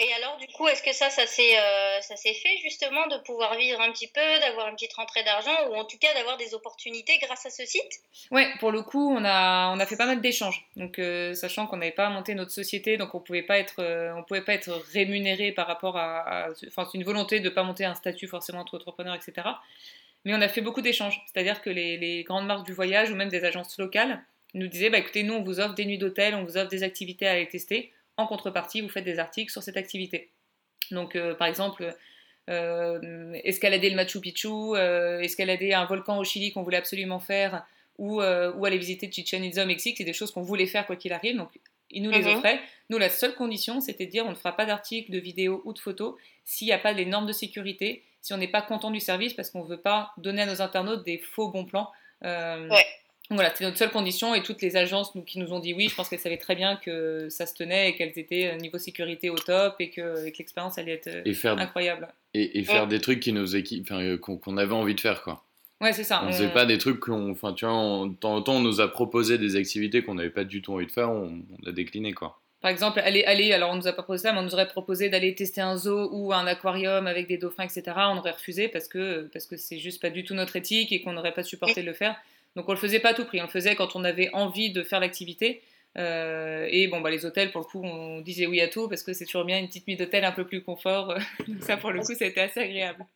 [0.00, 3.16] Et alors, du coup, est-ce que ça, ça s'est, euh, ça s'est fait justement de
[3.24, 6.36] pouvoir vivre un petit peu, d'avoir une petite rentrée d'argent ou en tout cas d'avoir
[6.36, 8.00] des opportunités grâce à ce site?
[8.30, 10.68] Ouais, pour le coup, on a, on a fait pas mal d'échanges.
[10.76, 13.82] Donc, euh, sachant qu'on n'avait pas monté notre société, donc on pouvait pas être,
[14.16, 17.64] on pouvait pas être rémunéré par rapport à, enfin, c'est une volonté de ne pas
[17.64, 19.48] monter un statut forcément entre entrepreneurs, etc.
[20.24, 21.20] Mais on a fait beaucoup d'échanges.
[21.26, 24.22] C'est-à-dire que les, les grandes marques du voyage ou même des agences locales
[24.54, 26.82] nous disait bah, écoutez, nous, on vous offre des nuits d'hôtel, on vous offre des
[26.82, 27.92] activités à aller tester.
[28.16, 30.30] En contrepartie, vous faites des articles sur cette activité.
[30.90, 31.94] Donc, euh, par exemple,
[32.48, 37.64] euh, escalader le Machu Picchu, euh, escalader un volcan au Chili qu'on voulait absolument faire,
[37.98, 40.94] ou, ou aller visiter Chichen Itza au Mexique, c'est des choses qu'on voulait faire quoi
[40.94, 41.36] qu'il arrive.
[41.36, 41.50] Donc,
[41.90, 42.36] ils nous les mhm.
[42.36, 42.60] offraient.
[42.90, 45.72] Nous, la seule condition, c'était de dire on ne fera pas d'articles, de vidéos ou
[45.72, 48.90] de photos s'il n'y a pas les normes de sécurité, si on n'est pas content
[48.92, 51.90] du service, parce qu'on ne veut pas donner à nos internautes des faux bons plans.
[52.22, 52.86] Ouais.
[53.30, 55.88] Voilà, c'était notre seule condition et toutes les agences nous, qui nous ont dit oui,
[55.88, 59.28] je pense qu'elles savaient très bien que ça se tenait et qu'elles étaient niveau sécurité
[59.28, 62.08] au top et que, l'expérience allait être incroyable.
[62.34, 63.46] Et, faire des trucs qui nous
[64.20, 65.44] qu'on avait envie de faire quoi.
[65.80, 66.24] Ouais, c'est ça.
[66.24, 67.30] On faisait pas des trucs qu'on.
[67.30, 70.30] Enfin, tu vois, de temps en temps, on nous a proposé des activités qu'on n'avait
[70.30, 72.40] pas du tout envie de faire, on, a décliné, quoi.
[72.60, 74.66] Par exemple, aller, aller, alors on nous a pas proposé ça, mais on nous aurait
[74.66, 77.82] proposé d'aller tester un zoo ou un aquarium avec des dauphins, etc.
[77.96, 81.00] On aurait refusé parce que parce que c'est juste pas du tout notre éthique et
[81.00, 82.16] qu'on n'aurait pas supporté de le faire.
[82.58, 84.72] Donc on le faisait pas à tout prix, on le faisait quand on avait envie
[84.72, 85.62] de faire l'activité.
[85.96, 89.04] Euh, et bon, bah, les hôtels, pour le coup, on disait oui à tout parce
[89.04, 91.14] que c'est toujours bien une petite nuit d'hôtel un peu plus confort.
[91.46, 93.06] Donc ça, pour le coup, ça a été assez agréable.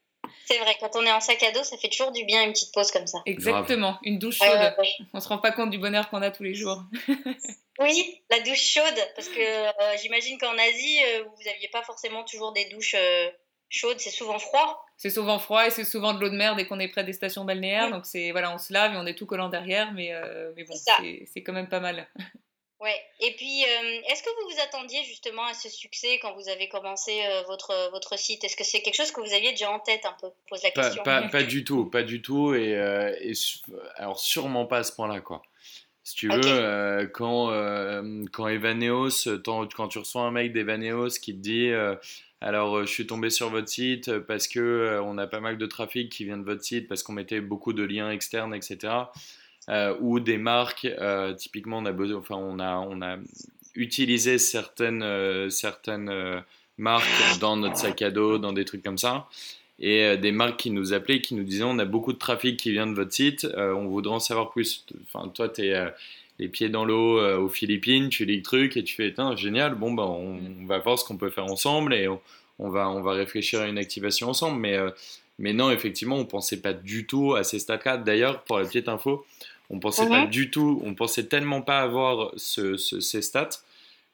[0.47, 2.53] C'est vrai, quand on est en sac à dos, ça fait toujours du bien une
[2.53, 3.19] petite pause comme ça.
[3.27, 4.77] Exactement, une douche chaude.
[5.13, 6.85] On se rend pas compte du bonheur qu'on a tous les jours.
[7.81, 12.23] oui, la douche chaude, parce que euh, j'imagine qu'en Asie, euh, vous n'aviez pas forcément
[12.23, 13.29] toujours des douches euh,
[13.71, 14.85] chaudes, c'est souvent froid.
[15.03, 17.13] C'est souvent froid et c'est souvent de l'eau de mer dès qu'on est près des
[17.13, 17.91] stations balnéaires.
[17.91, 20.13] Donc c'est voilà, on se lave et on est tout collant derrière, mais,
[20.55, 22.07] mais bon, c'est quand même pas mal.
[22.83, 23.01] Ouais.
[23.21, 26.69] Et puis, euh, est-ce que vous vous attendiez justement à ce succès quand vous avez
[26.69, 28.43] commencé euh, votre, votre site?
[28.43, 30.27] Est-ce que c'est quelque chose que vous aviez déjà en tête un peu?
[30.49, 31.05] Pose la question.
[31.05, 32.55] Pas, pas, du tout, pas du tout.
[32.55, 33.35] Et, euh, et
[33.95, 35.43] alors, sûrement pas à ce point-là, quoi.
[36.03, 37.53] Si tu veux, quand,
[38.33, 41.71] quand Evaneos, quand tu reçois un mec d'Evaneos qui te dit
[42.43, 46.11] alors je suis tombé sur votre site parce que on a pas mal de trafic
[46.11, 49.07] qui vient de votre site parce qu'on mettait beaucoup de liens externes, etc.
[49.69, 53.17] Euh, ou des marques, euh, typiquement on a, enfin, on, a, on a
[53.77, 56.43] utilisé certaines, euh, certaines
[56.79, 59.29] marques dans notre sac à dos, dans des trucs comme ça
[59.79, 62.71] et des marques qui nous appelaient, qui nous disaient on a beaucoup de trafic qui
[62.71, 64.85] vient de votre site, on voudrait en savoir plus.
[65.05, 65.73] Enfin, toi, tu
[66.43, 69.93] les pieds dans l'eau aux Philippines, tu lis le truc et tu fais génial, bon,
[69.93, 73.61] bah, on, va voir ce qu'on peut faire ensemble et on, va, on va réfléchir
[73.61, 74.61] à une activation ensemble.
[74.61, 74.77] Mais,
[75.39, 77.97] mais non, effectivement, on pensait pas du tout à ces stats-là.
[77.97, 79.25] D'ailleurs, pour la petite info,
[79.71, 83.49] on pensait pas du tout, on pensait tellement pas avoir ces stats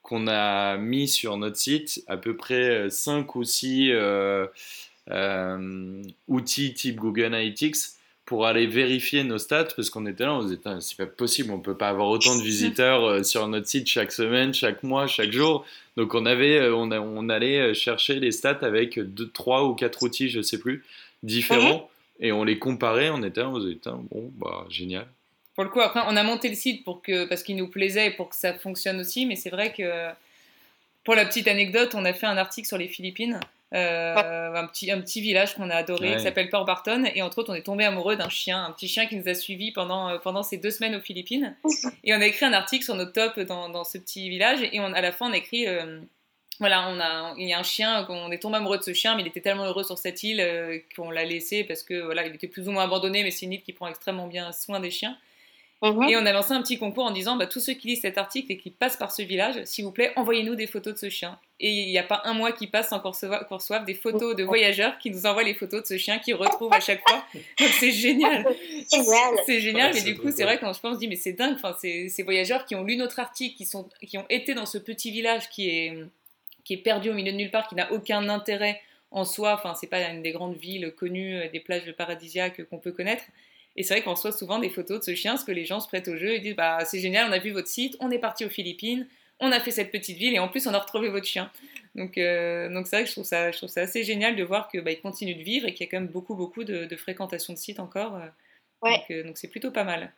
[0.03, 4.47] qu'on a mis sur notre site à peu près 5 ou 6 euh,
[5.11, 7.77] euh, outils type Google Analytics
[8.29, 11.51] pour aller vérifier nos stats parce qu'on était là, on se disait c'est pas possible,
[11.51, 15.07] on peut pas avoir autant de visiteurs euh, sur notre site chaque semaine, chaque mois,
[15.07, 15.65] chaque jour.
[15.97, 20.29] Donc on avait, on, on allait chercher les stats avec 2, 3 ou 4 outils,
[20.29, 20.85] je sais plus,
[21.23, 21.89] différents.
[22.21, 22.27] Mhm.
[22.27, 25.07] Et on les comparait, on était là, on se disait bon, bah génial
[25.55, 28.07] pour le coup, après, on a monté le site pour que, parce qu'il nous plaisait
[28.07, 30.09] et pour que ça fonctionne aussi, mais c'est vrai que,
[31.03, 33.41] pour la petite anecdote, on a fait un article sur les Philippines,
[33.75, 37.39] euh, un, petit, un petit village qu'on a adoré, qui s'appelle Port Barton, et entre
[37.39, 40.09] autres, on est tombé amoureux d'un chien, un petit chien qui nous a suivis pendant,
[40.09, 41.55] euh, pendant ces deux semaines aux Philippines,
[42.05, 44.81] et on a écrit un article sur notre top dans, dans ce petit village, et
[44.81, 45.67] on, à la fin, on a écrit...
[45.67, 46.01] Euh,
[46.61, 49.15] voilà, on a, il y a un chien, on est tombé amoureux de ce chien,
[49.15, 50.45] mais il était tellement heureux sur cette île
[50.97, 53.53] qu'on l'a laissé parce que voilà, il était plus ou moins abandonné, mais c'est une
[53.53, 55.17] île qui prend extrêmement bien soin des chiens.
[55.81, 56.09] Mhm.
[56.09, 58.19] Et on a lancé un petit concours en disant bah, tous ceux qui lisent cet
[58.19, 61.09] article et qui passent par ce village, s'il vous plaît, envoyez-nous des photos de ce
[61.09, 61.39] chien.
[61.61, 64.43] Et il n'y a pas un mois qui passe sans qu'on reçoive des photos de
[64.43, 67.25] voyageurs qui nous envoient les photos de ce chien qu'ils retrouvent à chaque fois.
[67.35, 68.47] Donc c'est génial.
[69.47, 71.55] C'est génial, mais du coup, c'est vrai quand je pense, je dis mais c'est dingue.
[71.55, 74.67] Enfin, ces, ces voyageurs qui ont lu notre article, qui, sont, qui ont été dans
[74.67, 76.05] ce petit village qui est,
[76.65, 79.55] qui est perdu au milieu de nulle part, qui n'a aucun intérêt en soi.
[79.55, 83.25] Enfin, c'est pas une des grandes villes connues, euh, des plages paradisiaques qu'on peut connaître.
[83.79, 85.79] Et c'est vrai qu'on reçoit souvent des photos de ce chien, parce que les gens
[85.79, 88.11] se prêtent au jeu et disent bah, C'est génial, on a vu votre site, on
[88.11, 89.07] est parti aux Philippines,
[89.39, 91.49] on a fait cette petite ville et en plus on a retrouvé votre chien.
[91.95, 94.43] Donc, euh, donc c'est vrai que je trouve, ça, je trouve ça assez génial de
[94.43, 96.97] voir qu'il bah, continue de vivre et qu'il y a quand même beaucoup, beaucoup de,
[96.97, 98.17] fréquentation de sites encore.
[98.17, 98.27] Euh.
[98.83, 99.01] Ouais.
[99.13, 100.13] Euh, donc c'est plutôt pas mal.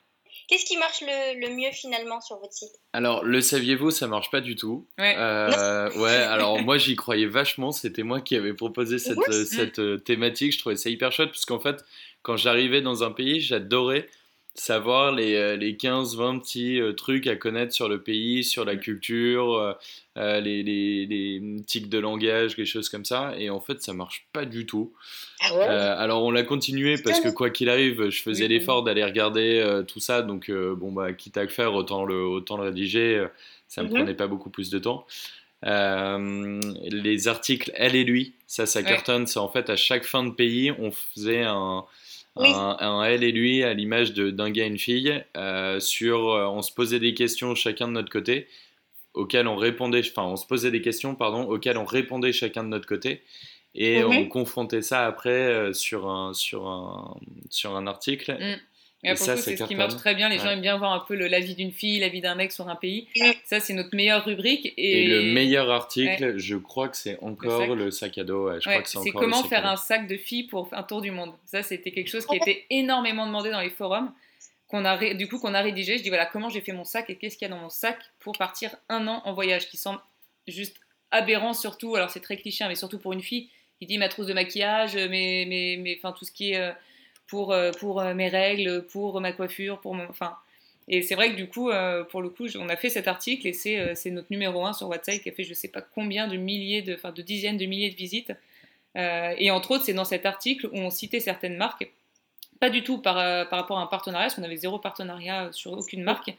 [0.47, 2.71] Qu'est-ce qui marche le, mieux finalement sur votre site?
[2.93, 4.87] Alors, le saviez-vous, ça marche pas du tout.
[4.97, 5.15] Ouais,
[5.97, 10.59] ouais alors moi j'y croyais vachement, c'était moi qui avais proposé cette, cette thématique, je
[10.59, 11.83] trouvais ça hyper chouette, parce qu'en fait,
[12.21, 14.07] quand j'arrivais dans un pays, j'adorais
[14.53, 19.77] savoir les, 15-20 euh, petits euh, trucs à connaître sur le pays, sur la culture,
[20.17, 23.33] euh, les, les, tics de langage, quelque choses comme ça.
[23.37, 24.93] Et en fait, ça marche pas du tout.
[25.41, 29.81] Ah alors, on l'a continué parce que quoi qu'il arrive, je faisais l'effort d'aller regarder
[29.87, 30.21] tout ça.
[30.21, 33.25] Donc, bon, bah, quitte à le faire, autant le, autant le rédiger.
[33.67, 33.93] Ça me mm-hmm.
[33.93, 35.07] prenait pas beaucoup plus de temps.
[35.63, 39.27] les articles Elle et lui, ça, ça cartonne.
[39.27, 41.85] C'est en fait à chaque fin de pays, on faisait un,
[42.37, 45.23] un, elle et lui à l'image d'un gars et une fille.
[45.37, 48.47] Euh, sur, euh, on se posait des questions chacun de notre côté,
[49.13, 52.69] auxquelles on répondait, enfin, on se posait des questions, pardon, auxquelles on répondait chacun de
[52.69, 53.23] notre côté.
[53.73, 54.11] Et mhm.
[54.11, 57.17] on confrontait ça après euh, sur, un, sur, un,
[57.49, 58.33] sur un article.
[58.33, 58.59] Mm.
[59.03, 60.29] Et, ça, c'est ce qui marche très bien.
[60.29, 62.35] Les gens aiment bien voir un peu le, la vie d'une fille, la vie d'un
[62.35, 63.07] mec sur un pays.
[63.45, 64.73] Ça, c'est notre meilleure rubrique.
[64.77, 68.51] Et, le meilleur article, je crois que c'est encore le sac, à dos.
[68.85, 71.33] c'est comment faire un sac de filles pour un tour du monde.
[71.45, 74.11] Ça, c'était quelque chose qui était énormément demandé dans les forums
[74.67, 75.97] qu'on a, du coup, qu'on a rédigé.
[75.97, 77.69] Je dis voilà, comment j'ai fait mon sac et qu'est-ce qu'il y a dans mon
[77.69, 79.99] sac pour partir un an en voyage, qui semble
[80.47, 80.77] juste
[81.09, 81.95] aberrant, surtout.
[81.95, 84.33] Alors, c'est très cliché, hein, mais surtout pour une fille qui dit ma trousse de
[84.33, 86.71] maquillage, mes, mes, mes, enfin, tout ce qui est
[87.31, 90.03] pour, pour mes règles, pour ma coiffure, pour mon.
[90.07, 90.37] Enfin,
[90.87, 93.47] et c'est vrai que du coup, euh, pour le coup, on a fait cet article
[93.47, 95.81] et c'est euh, notre numéro 1 sur WhatsApp qui a fait je ne sais pas
[95.81, 98.33] combien de milliers, de, enfin de dizaines de milliers de visites.
[98.97, 101.89] Euh, et entre autres, c'est dans cet article où on citait certaines marques,
[102.59, 103.15] pas du tout par,
[103.47, 106.33] par rapport à un partenariat, parce qu'on avait zéro partenariat sur aucune marque.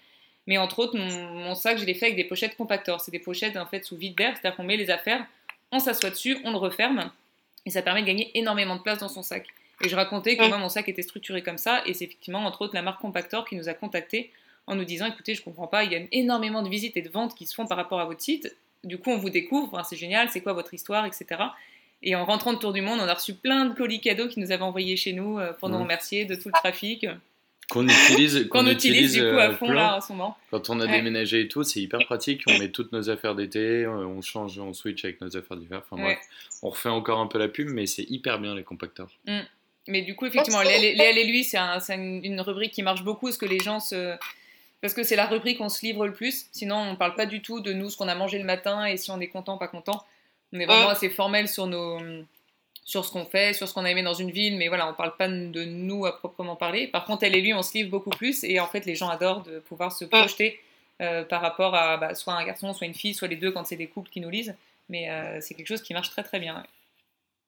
[0.46, 3.00] Mais entre autres, mon, sac, je l'ai fait avec des pochettes compactors.
[3.00, 5.24] C'est des pochettes en fait sous vide d'air, c'est-à-dire qu'on met les affaires,
[5.70, 7.10] on s'assoit dessus, on le referme,
[7.64, 9.46] et ça permet de gagner énormément de place dans son sac.
[9.82, 12.62] Et je racontais que moi, mon sac était structuré comme ça, et c'est effectivement, entre
[12.62, 14.30] autres, la marque Compactor qui nous a contactés
[14.66, 17.08] en nous disant écoutez, je comprends pas, il y a énormément de visites et de
[17.08, 18.56] ventes qui se font par rapport à votre site.
[18.84, 21.42] Du coup, on vous découvre, c'est génial, c'est quoi votre histoire, etc.
[22.02, 24.40] Et en rentrant de Tour du Monde, on a reçu plein de colis cadeaux qui
[24.40, 27.06] nous avaient envoyés chez nous euh, pour nous remercier de tout le trafic.
[27.70, 30.36] Qu'on utilise, qu'on utilise, du coup à euh, fond là en ce moment.
[30.50, 32.42] Quand on a déménagé et tout, c'est hyper pratique.
[32.48, 35.82] On met toutes nos affaires d'été, euh, on change, on switch avec nos affaires d'hiver.
[35.88, 36.18] Enfin bref,
[36.62, 39.10] on refait encore un peu la pub, mais c'est hyper bien les compacteurs.
[39.26, 39.40] Mm.
[39.88, 43.46] Mais du coup, effectivement, Léa et lui, c'est une rubrique qui marche beaucoup, parce que
[43.46, 44.16] les gens se
[44.82, 46.46] parce que c'est la rubrique où on se livre le plus.
[46.50, 48.84] Sinon, on ne parle pas du tout de nous, ce qu'on a mangé le matin
[48.84, 50.04] et si on est content, pas content.
[50.52, 52.00] On est vraiment assez formel sur, nos,
[52.84, 54.90] sur ce qu'on fait, sur ce qu'on a aimé dans une ville, mais voilà, on
[54.90, 56.88] ne parle pas de nous à proprement parler.
[56.88, 59.08] Par contre, elle et lui, on se livre beaucoup plus et en fait, les gens
[59.08, 60.60] adorent de pouvoir se projeter
[61.00, 63.64] euh, par rapport à bah, soit un garçon, soit une fille, soit les deux quand
[63.64, 64.54] c'est des couples qui nous lisent.
[64.88, 66.64] Mais euh, c'est quelque chose qui marche très très bien.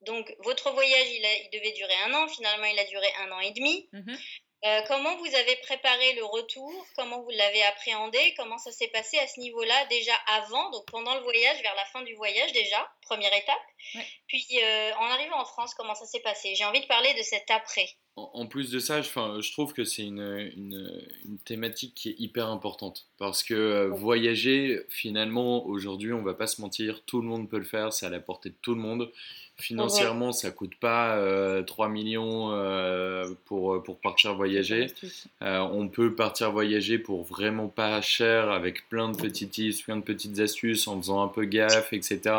[0.05, 2.27] Donc, votre voyage, il, il, devait durer un an.
[2.27, 3.89] Finalement, il a duré un an et demi.
[3.93, 4.17] Mm-hmm.
[4.65, 6.87] Euh, comment vous avez préparé le retour?
[6.95, 8.33] Comment vous l'avez appréhendé?
[8.35, 11.85] Comment ça s'est passé à ce niveau-là déjà avant, donc pendant le voyage, vers la
[11.85, 13.61] fin du voyage déjà, première étape?
[14.27, 16.55] Puis euh, en arrivant en France, comment ça s'est passé?
[16.55, 17.87] J'ai envie de parler de cet après.
[18.17, 22.47] En, plus de ça, je, je trouve que c'est une, une, thématique qui est hyper
[22.47, 27.49] importante parce que euh, voyager, finalement, aujourd'hui, on va pas se mentir, tout le monde
[27.49, 29.11] peut le faire, c'est à la portée de tout le monde.
[29.57, 31.15] Financièrement, ça coûte pas
[31.65, 34.87] 3 euh, millions euh, pour, euh, pour partir voyager.
[35.39, 40.03] on peut partir voyager pour vraiment pas cher avec plein de petits tips, plein de
[40.03, 42.35] petites astuces, en faisant un peu gaffe, etc.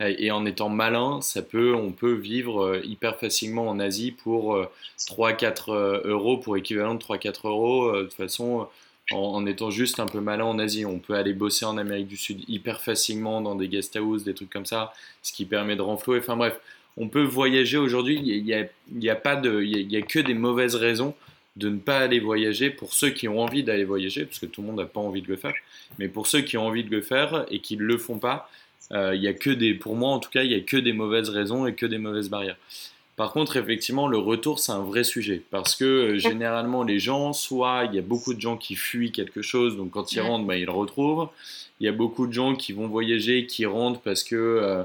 [0.00, 4.60] Et en étant malin, ça peut, on peut vivre hyper facilement en Asie pour
[4.98, 5.72] 3-4
[6.04, 7.92] euros, pour équivalent de 3-4 euros.
[7.96, 8.68] De toute façon,
[9.12, 10.84] en, étant juste un peu malin en Asie.
[10.84, 14.34] On peut aller bosser en Amérique du Sud hyper facilement dans des guest houses, des
[14.34, 16.18] trucs comme ça, ce qui permet de renflouer.
[16.18, 16.58] Enfin bref,
[16.96, 18.20] on peut voyager aujourd'hui.
[18.22, 21.14] Il n'y a, y a, y a, que des mauvaises raisons
[21.56, 24.60] de ne pas aller voyager pour ceux qui ont envie d'aller voyager, parce que tout
[24.60, 25.54] le monde n'a pas envie de le faire.
[25.98, 28.50] Mais pour ceux qui ont envie de le faire et qui ne le font pas,
[28.50, 30.76] euh, il y a que des, pour moi en tout cas, il n'y a que
[30.76, 32.56] des mauvaises raisons et que des mauvaises barrières.
[33.16, 35.42] Par contre, effectivement, le retour, c'est un vrai sujet.
[35.50, 39.10] Parce que euh, généralement, les gens, soit il y a beaucoup de gens qui fuient
[39.10, 41.28] quelque chose, donc quand ils rentrent, bah, ils le retrouvent.
[41.80, 44.82] Il y a beaucoup de gens qui vont voyager, qui rentrent parce que euh,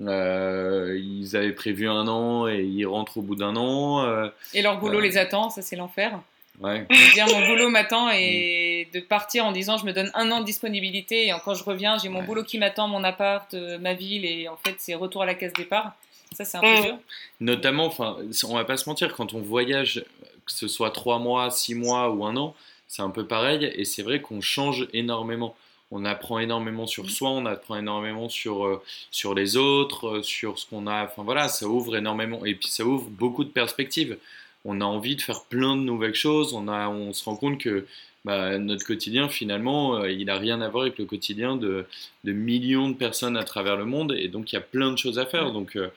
[0.00, 4.30] euh, ils avaient prévu un an et ils rentrent au bout d'un an.
[4.54, 6.18] et leur boulot les attend, ça c'est l'enfer.
[6.60, 6.86] Ouais.
[7.14, 10.44] Dire mon boulot m'attend et de partir en disant je me donne un an de
[10.46, 14.48] disponibilité et quand je reviens j'ai mon boulot qui m'attend, mon appart, ma ville et
[14.48, 15.94] en fait c'est retour à la case départ.
[16.32, 16.98] Ça, c'est un peu dur.
[17.40, 18.16] Notamment, enfin,
[18.48, 20.04] on va pas se mentir, quand on voyage,
[20.44, 22.54] que ce soit trois mois, six mois ou un an,
[22.88, 23.72] c'est un peu pareil.
[23.76, 25.56] Et c'est vrai qu'on change énormément.
[25.90, 27.08] On apprend énormément sur mm.
[27.08, 31.04] soi, on apprend énormément sur, euh, sur les autres, euh, sur ce qu'on a.
[31.04, 32.44] Enfin voilà, ça ouvre énormément.
[32.44, 34.18] Et puis ça ouvre beaucoup de perspectives.
[34.66, 36.52] On a envie de faire plein de nouvelles choses.
[36.52, 37.86] On, a, on se rend compte que
[38.26, 41.86] bah, notre quotidien, finalement, euh, il n'a rien à voir avec le quotidien de,
[42.24, 44.16] de, millions de personnes à travers le monde.
[44.18, 45.52] Et donc, il y a plein de choses à faire.
[45.52, 45.90] Donc, euh,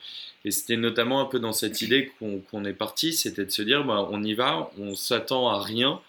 [0.46, 3.84] et c'était notamment un peu dans cette idée qu'on est parti, c'était de se dire,
[3.84, 6.00] bah, on y va, on s'attend à rien,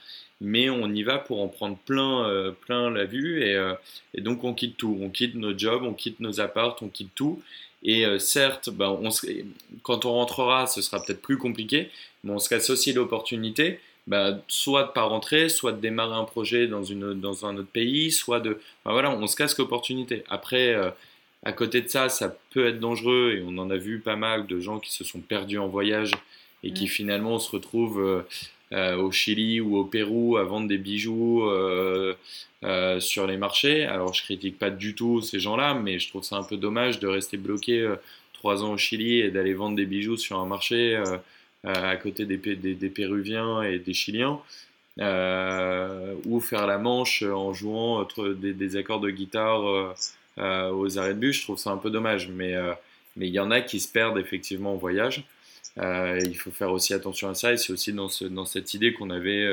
[0.43, 3.43] mais on y va pour en prendre plein, euh, plein la vue.
[3.43, 3.59] Et,
[4.13, 4.99] et, donc, on quitte tout.
[5.01, 7.43] On quitte nos jobs, on quitte nos apparts, on quitte tout.
[7.83, 9.09] Et certes, bah, on
[9.83, 11.91] quand on rentrera, ce sera peut-être plus compliqué,
[12.25, 16.67] mais on se casse l'opportunité bah, soit de pas rentrer, soit de démarrer un projet
[16.67, 18.59] dans, une, dans un autre pays, soit de...
[18.85, 20.25] voilà, on se casse l'opportunité.
[20.29, 20.91] Après, euh,
[21.45, 24.47] à côté de ça, ça peut être dangereux et on en a vu pas mal
[24.47, 26.13] de gens qui se sont perdus en voyage
[26.65, 26.89] et qui mm.
[26.89, 28.23] finalement se retrouvent euh,
[28.73, 31.49] euh, au Chili ou au Pérou à vendre des bijoux
[32.99, 33.85] sur les marchés.
[33.85, 37.01] Alors je critique pas du tout ces gens-là, mais je trouve ça un peu dommage
[37.01, 37.95] de rester bloqué
[38.33, 41.01] trois ans au Chili et d'aller vendre des bijoux sur un marché
[41.65, 44.41] à côté des, des, Péruviens et des Chiliens,
[44.99, 49.95] euh, ou faire la manche en jouant des, des accords de guitare
[50.39, 51.39] euh, aux arrêts de bus.
[51.39, 52.55] Je trouve ça un peu dommage, mais
[53.17, 55.25] mais il y en a qui se perdent effectivement en voyage.
[55.77, 58.93] il faut faire aussi attention à ça et c'est aussi dans, ce, dans cette idée
[58.93, 59.47] qu'on avait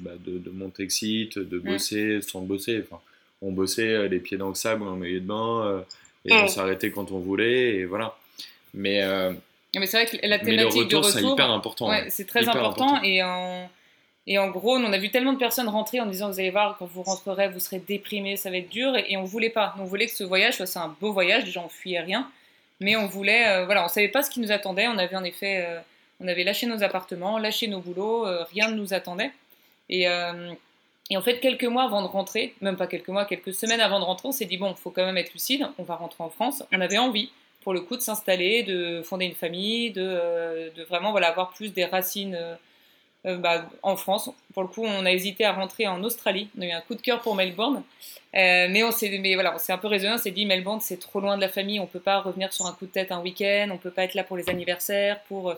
[0.00, 2.82] bah, de, de monter site, de bosser sans bosser.
[2.84, 3.00] Enfin,
[3.40, 5.84] on bossait les pieds dans le sable, en milieu de bain
[6.24, 8.16] et on s'arrêtait quand on voulait et voilà.
[8.74, 9.02] Mais,
[9.80, 11.90] mais c'est vrai que la thématique de retour, c'est hyper important.
[12.08, 13.68] c'est très important, et en
[14.26, 16.76] et en gros, on a vu tellement de personnes rentrer en disant Vous allez voir,
[16.78, 18.96] quand vous rentrerez, vous serez déprimé, ça va être dur.
[18.96, 19.74] Et, on voulait pas.
[19.78, 21.44] On voulait que ce voyage soit un beau voyage.
[21.44, 22.30] Déjà, on fuyait rien.
[22.80, 23.46] Mais on voulait.
[23.48, 24.88] Euh, voilà, on savait pas ce qui nous attendait.
[24.88, 25.64] On avait en effet.
[25.66, 25.80] Euh,
[26.20, 28.26] on avait lâché nos appartements, lâché nos boulots.
[28.26, 29.30] Euh, rien ne nous attendait.
[29.90, 30.04] Et,
[31.10, 34.00] et, en fait, quelques mois avant de rentrer, même pas quelques mois, quelques semaines avant
[34.00, 35.66] de rentrer, on s'est dit Bon, il faut quand même être lucide.
[35.76, 36.62] On va rentrer en France.
[36.72, 37.30] On avait envie,
[37.64, 41.72] pour le coup, de s'installer, de fonder une famille, de, de vraiment voilà, avoir plus
[41.72, 42.38] des racines
[43.26, 44.30] euh, bah, en France.
[44.52, 46.50] Pour le coup, on a hésité à rentrer en Australie.
[46.58, 47.82] On a eu un coup de cœur pour Melbourne.
[48.36, 50.14] Euh, mais on s'est voilà, un peu raisonné.
[50.14, 51.80] On s'est dit Melbourne, c'est trop loin de la famille.
[51.80, 53.68] On peut pas revenir sur un coup de tête un week-end.
[53.72, 55.20] On peut pas être là pour les anniversaires.
[55.22, 55.50] Pour...
[55.50, 55.54] Euh.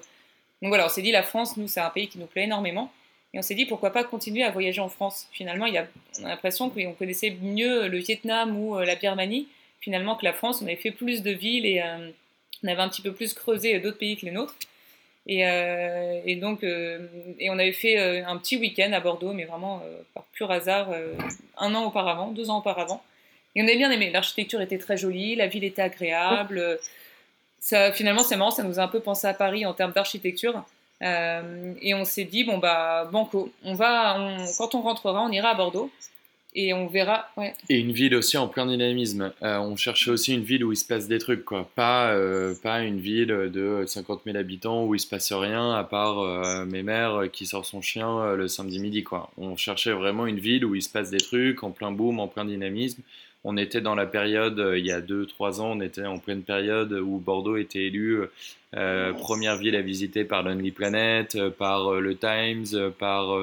[0.62, 2.92] Donc voilà, on s'est dit la France, nous, c'est un pays qui nous plaît énormément.
[3.34, 5.26] Et on s'est dit pourquoi pas continuer à voyager en France?
[5.32, 5.86] Finalement, il y a,
[6.20, 9.48] on a l'impression qu'on connaissait mieux le Vietnam ou la Birmanie
[9.86, 10.60] finalement que la France.
[10.62, 11.80] On avait fait plus de villes et
[12.64, 14.56] on avait un petit peu plus creusé d'autres pays que les nôtres.
[15.28, 17.06] Euh, et, donc, euh,
[17.38, 19.82] et on avait fait euh, un petit week-end à Bordeaux, mais vraiment
[20.14, 20.88] par pur hasard,
[21.58, 23.02] un an auparavant, deux ans auparavant.
[23.54, 24.10] Et on avait bien aimé.
[24.10, 26.78] L'architecture était très jolie, la ville était agréable.
[27.94, 30.64] Finalement, c'est marrant, ça nous a un peu pensé à Paris en termes d'architecture.
[31.00, 35.54] et on s'est dit, bon, bah, banco, on va, quand on rentrera, on ira à
[35.54, 35.90] Bordeaux
[36.56, 37.28] et on verra.
[37.68, 39.32] Et une ville aussi en plein dynamisme.
[39.42, 41.68] Euh, on cherchait aussi une ville où il se passe des trucs, quoi.
[41.74, 45.84] Pas, euh, pas une ville de 50 000 habitants où il se passe rien à
[45.84, 49.30] part euh, mes mères qui sort son chien le samedi midi, quoi.
[49.36, 52.26] On cherchait vraiment une ville où il se passe des trucs en plein boom, en
[52.26, 53.02] plein dynamisme.
[53.44, 56.92] On était dans la période, il y a 2-3 ans, on était en pleine période
[56.92, 58.22] où Bordeaux était élu
[58.72, 63.38] première ville à visiter par Lonely Planet, par le Times, par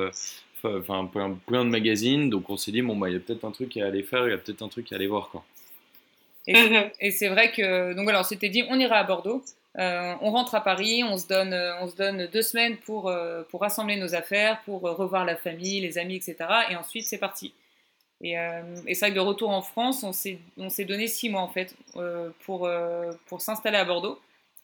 [0.66, 3.52] enfin plein, de magazines, donc on s'est dit bon bah il y a peut-être un
[3.52, 5.44] truc à aller faire, il y a peut-être un truc à aller voir quoi.
[6.46, 9.44] Et, c'est vrai que donc voilà, on s'était dit on ira à Bordeaux,
[9.80, 13.44] euh, on rentre à Paris, on se donne, on se donne deux semaines pour euh,
[13.50, 16.36] pour rassembler nos affaires, pour euh, revoir la famille, les amis, etc.
[16.70, 17.54] Et ensuite c'est parti.
[18.22, 18.36] Et,
[18.88, 21.42] et c'est vrai que de retour en France, on s'est on s'est donné six mois
[21.42, 21.76] en fait
[22.46, 22.70] pour
[23.26, 24.18] pour s'installer à Bordeaux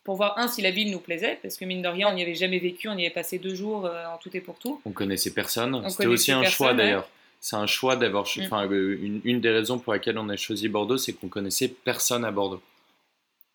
[0.09, 2.23] pour voir, un, si la ville nous plaisait, parce que mine de rien, on n'y
[2.23, 4.81] avait jamais vécu, on y avait passé deux jours euh, en tout et pour tout.
[4.83, 5.87] On connaissait personne.
[5.87, 7.07] C'était aussi un choix d'ailleurs.
[7.39, 8.23] C'est un choix d'avoir.
[8.23, 8.41] Mm.
[8.41, 11.67] Enfin, euh, une, une, des raisons pour laquelle on a choisi Bordeaux, c'est qu'on connaissait
[11.67, 12.59] personne à Bordeaux.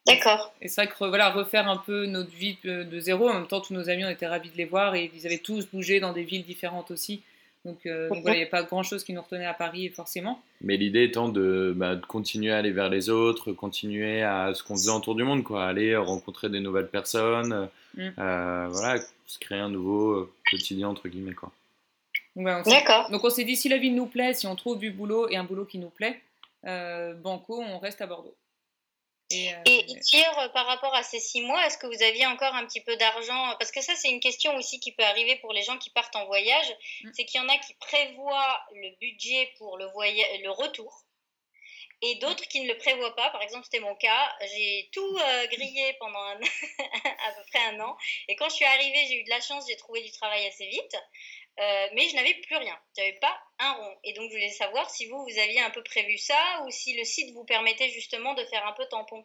[0.06, 0.54] D'accord.
[0.62, 3.60] Et c'est vrai que voilà, refaire un peu notre vie de zéro, en même temps,
[3.60, 6.12] tous nos amis, on était ravis de les voir et ils avaient tous bougé dans
[6.12, 7.24] des villes différentes aussi.
[7.64, 10.40] Donc, euh, il n'y a pas grand-chose qui nous retenait à Paris, forcément.
[10.60, 14.62] Mais l'idée étant de, bah, de, continuer à aller vers les autres, continuer à ce
[14.62, 18.08] qu'on faisait en tour du monde, quoi, aller rencontrer des nouvelles personnes, mm.
[18.18, 21.32] euh, voilà, se créer un nouveau euh, quotidien, entre guillemets.
[21.32, 21.52] Quoi.
[22.36, 23.10] D'accord.
[23.10, 25.36] Donc on s'est dit, si la ville nous plaît, si on trouve du boulot et
[25.36, 26.20] un boulot qui nous plaît,
[26.62, 28.34] Banco, on reste à Bordeaux.
[29.30, 32.66] Et, hier, euh, par rapport à ces six mois, est-ce que vous aviez encore un
[32.66, 33.56] petit peu d'argent?
[33.58, 36.16] Parce que ça, c'est une question aussi qui peut arriver pour les gens qui partent
[36.16, 36.76] en voyage.
[37.02, 37.10] Mm.
[37.14, 41.04] C'est qu'il y en a qui prévoient le budget pour le, voyage, le retour
[42.04, 43.30] et d'autres qui ne le prévoient pas.
[43.30, 44.32] Par exemple, c'était mon cas.
[44.54, 47.96] J'ai tout euh, grillé pendant un, à peu près un an.
[48.28, 50.66] Et quand je suis arrivée, j'ai eu de la chance, j'ai trouvé du travail assez
[50.66, 50.96] vite.
[51.60, 52.74] Euh, mais je n'avais plus rien.
[52.96, 53.94] Je n'avais pas un rond.
[54.02, 56.96] Et donc, je voulais savoir si vous, vous aviez un peu prévu ça ou si
[56.96, 59.24] le site vous permettait justement de faire un peu tampon.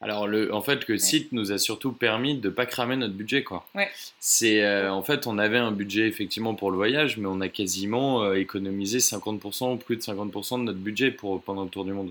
[0.00, 3.14] Alors, le, en fait, le site nous a surtout permis de ne pas cramer notre
[3.14, 3.42] budget.
[3.42, 3.66] Quoi.
[3.74, 3.88] Ouais.
[4.20, 7.48] C'est, euh, en fait, on avait un budget effectivement pour le voyage, mais on a
[7.48, 11.86] quasiment euh, économisé 50% ou plus de 50% de notre budget pour, pendant le tour
[11.86, 12.10] du monde.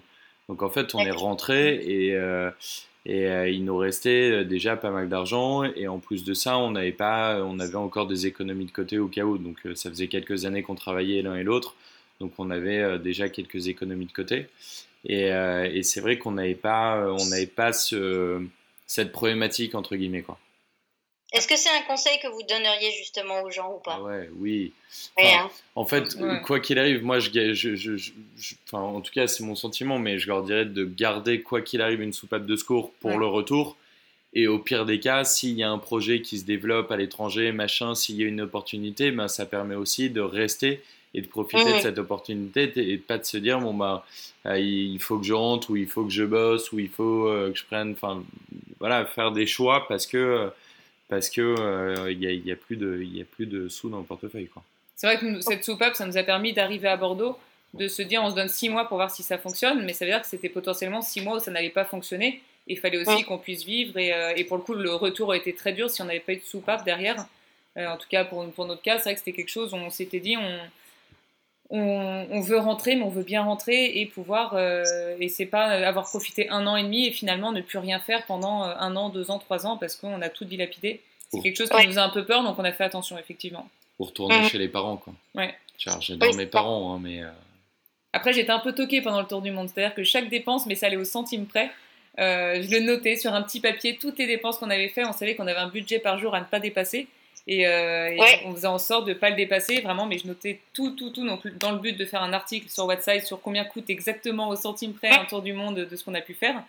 [0.50, 2.18] Donc, en fait, on est rentré et,
[3.06, 5.64] et euh, il nous restait euh, déjà pas mal d'argent.
[5.64, 8.98] Et en plus de ça, on n'avait pas, on avait encore des économies de côté
[8.98, 9.38] au cas où.
[9.38, 11.76] Donc euh, ça faisait quelques années qu'on travaillait l'un et l'autre.
[12.20, 14.48] Donc on avait déjà quelques économies de côté.
[15.06, 18.42] Et, et c'est vrai qu'on n'avait pas, on n'avait pas ce,
[18.88, 20.38] cette problématique entre guillemets quoi.
[21.34, 23.98] Est-ce que c'est un conseil que vous donneriez justement aux gens ou pas?
[23.98, 24.72] Ah ouais, Oui.
[25.18, 25.50] Hein.
[25.76, 26.16] En fait,
[26.46, 28.12] quoi qu'il arrive, moi, je, je, je,
[28.68, 31.82] enfin, en tout cas, c'est mon sentiment, mais je leur dirais de garder, quoi qu'il
[31.82, 33.76] arrive, une soupape de secours pour le retour.
[34.36, 37.52] Et au pire des cas, s'il y a un projet qui se développe à l'étranger,
[37.52, 40.82] machin, s'il y a une opportunité, ben, ça permet aussi de rester
[41.14, 44.04] et de profiter de cette opportunité et pas de se dire, bon, bah,
[44.46, 47.52] il faut que je rentre ou il faut que je bosse ou il faut euh,
[47.52, 48.24] que je prenne, enfin,
[48.80, 50.50] voilà, faire des choix parce que euh,
[51.16, 54.04] parce que il euh, n'y a, plus de il a plus de sous dans le
[54.04, 54.64] portefeuille quoi.
[54.96, 57.38] C'est vrai que cette soupape, ça nous a permis d'arriver à Bordeaux,
[57.74, 60.06] de se dire on se donne six mois pour voir si ça fonctionne, mais ça
[60.06, 62.42] veut dire que c'était potentiellement six mois où ça n'allait pas fonctionner.
[62.68, 63.98] Il fallait aussi qu'on puisse vivre.
[63.98, 66.32] Et, et, pour le coup, le retour a été très dur si on n'avait pas
[66.32, 67.28] eu de soupape derrière.
[67.76, 69.90] en tout cas, pour, pour notre cas, c'est vrai que c'était quelque chose où on
[69.90, 70.60] s'était dit, on,
[71.70, 74.54] on, veut rentrer, mais on veut bien rentrer et pouvoir.
[74.56, 74.84] Euh,
[75.20, 78.26] et c'est pas avoir profité un an et demi et finalement ne plus rien faire
[78.26, 81.02] pendant euh, un an, deux ans, trois ans parce qu'on a tout dilapidé.
[81.32, 83.68] C'est quelque chose qui nous faisait un peu peur, donc on a fait attention, effectivement.
[83.98, 84.50] Pour retourner mmh.
[84.50, 85.14] chez les parents, quoi.
[85.34, 85.56] Ouais.
[85.80, 87.24] J'adore mes parents, hein, mais.
[87.24, 87.32] Euh,
[88.14, 89.68] Après, j'étais un peu toquée pendant le tour du monde.
[89.68, 91.72] C'est-à-dire que chaque dépense, mais ça allait au centime près.
[92.20, 95.06] je le notais sur un petit papier, toutes les dépenses qu'on avait fait.
[95.06, 97.08] On savait qu'on avait un budget par jour à ne pas dépasser.
[97.46, 98.16] Et, euh,
[98.46, 101.10] on faisait en sorte de ne pas le dépasser, vraiment, mais je notais tout, tout,
[101.10, 104.50] tout, donc, dans le but de faire un article sur WhatsApp sur combien coûte exactement
[104.50, 106.64] au centime près un tour du monde de ce qu'on a pu faire.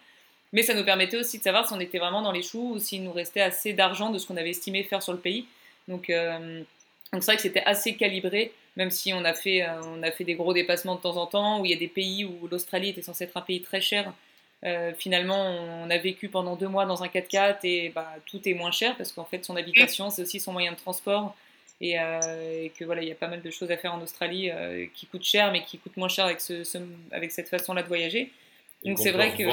[0.52, 2.78] Mais ça nous permettait aussi de savoir si on était vraiment dans les choux ou
[2.78, 5.46] s'il nous restait assez d'argent de ce qu'on avait estimé faire sur le pays.
[5.88, 6.60] Donc, euh,
[7.12, 10.10] donc c'est vrai que c'était assez calibré, même si on a, fait, euh, on a
[10.10, 12.48] fait des gros dépassements de temps en temps, où il y a des pays où
[12.48, 14.12] l'Australie était censée être un pays très cher,
[14.64, 15.50] euh, finalement,
[15.84, 18.96] on a vécu pendant deux mois dans un 4x4 et bah, tout est moins cher
[18.96, 21.36] parce qu'en fait, son habitation, c'est aussi son moyen de transport.
[21.80, 24.50] Et, euh, que voilà, il y a pas mal de choses à faire en Australie
[24.50, 26.62] euh, qui coûtent cher, mais qui coûtent moins cher avec, ce,
[27.12, 28.30] avec cette façon-là de voyager.
[28.84, 29.44] Donc c'est vrai que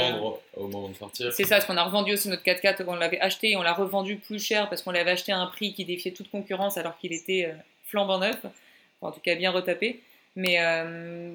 [0.57, 1.31] au moment de partir.
[1.31, 3.73] C'est ça, parce qu'on a revendu aussi notre 4x4, on l'avait acheté et on l'a
[3.73, 6.97] revendu plus cher parce qu'on l'avait acheté à un prix qui défiait toute concurrence alors
[6.97, 7.49] qu'il était
[7.85, 8.45] flambant neuf,
[8.99, 10.01] en tout cas bien retapé.
[10.35, 10.57] Mais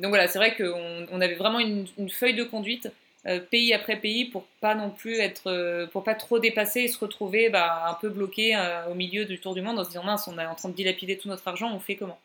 [0.03, 2.91] donc voilà, c'est vrai qu'on on avait vraiment une, une, feuille de conduite
[3.27, 6.89] euh, pays après pays pour pas non plus être, euh, pour pas trop dépasser et
[6.89, 9.89] se retrouver bah, un peu bloqué euh, au milieu du tour du monde en se
[9.89, 12.21] disant mince, on est en train de dilapider tout notre argent, on fait comment?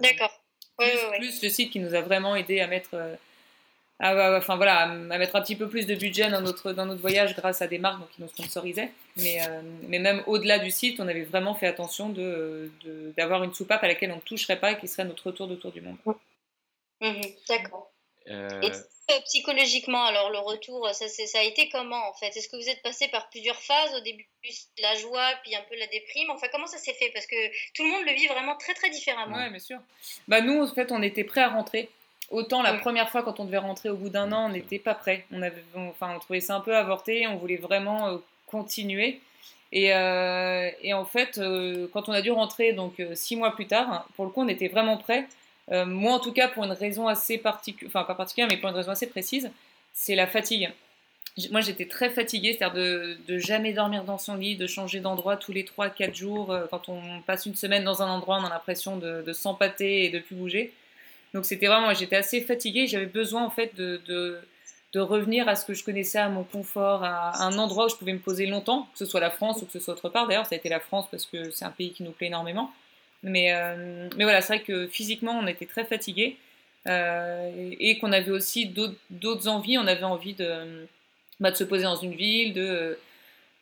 [0.00, 0.40] D'accord.
[0.78, 2.96] plus, le site qui nous a vraiment aidé à mettre,
[4.00, 7.36] enfin voilà, à, mettre un petit peu plus de budget dans notre dans notre voyage
[7.36, 8.90] grâce à des marques qui nous sponsorisaient.
[9.16, 9.38] Mais
[9.86, 12.70] mais même au-delà du site, on avait vraiment fait attention de
[13.16, 15.56] d'avoir une soupape à laquelle on ne toucherait pas et qui serait notre retour de
[15.56, 15.98] tour du monde.
[17.00, 17.89] Mmh d'accord.
[18.28, 18.60] Euh,
[19.24, 22.36] psychologiquement, alors le retour, ça, ça a été comment en fait?
[22.36, 23.94] Est-ce que vous êtes passé par plusieurs phases?
[23.96, 24.26] Au début,
[24.80, 26.30] la joie, puis un peu la déprime.
[26.30, 27.10] Enfin, comment ça s'est fait?
[27.12, 27.36] Parce que
[27.74, 29.36] tout le monde le vit vraiment très très différemment.
[29.36, 29.78] Oui, bien sûr.
[30.28, 31.88] Bah, nous, en fait, on était prêts à rentrer.
[32.30, 34.94] Autant la première fois, quand on devait rentrer au bout d'un an, on n'était pas
[34.94, 35.24] prêts.
[35.32, 39.20] On, avait, enfin, on trouvait ça un peu avorté, on voulait vraiment euh, continuer.
[39.72, 41.40] Et, euh, et, en fait,
[41.92, 44.68] quand on a dû rentrer, donc six mois plus tard, pour le coup, on était
[44.68, 45.26] vraiment prêts.
[45.72, 48.76] Euh, moi, en tout cas, pour une raison assez particulière, pas particulière, mais pour une
[48.76, 49.50] raison assez précise,
[49.92, 50.70] c'est la fatigue.
[51.50, 55.52] Moi, j'étais très fatiguée, c'est-à-dire de, jamais dormir dans son lit, de changer d'endroit tous
[55.52, 56.52] les 3-4 jours.
[56.52, 60.04] Euh, quand on passe une semaine dans un endroit, on a l'impression de, de s'empâter
[60.04, 60.72] et de plus bouger.
[61.34, 65.64] Donc c'était vraiment, j'étais assez fatiguée, j'avais besoin en fait de, de, revenir à ce
[65.64, 68.88] que je connaissais, à mon confort, à un endroit où je pouvais me poser longtemps,
[68.92, 70.26] que ce soit la France ou que ce soit autre part.
[70.26, 72.72] D'ailleurs, ça a été la France parce que c'est un pays qui nous plaît énormément.
[73.22, 76.36] Mais, euh, mais voilà, c'est vrai que physiquement, on était très fatigués
[76.86, 78.66] euh, et, qu'on avait aussi
[79.10, 79.78] d'autres envies.
[79.78, 80.86] On avait envie de,
[81.38, 82.98] bah, de se poser dans une ville, de,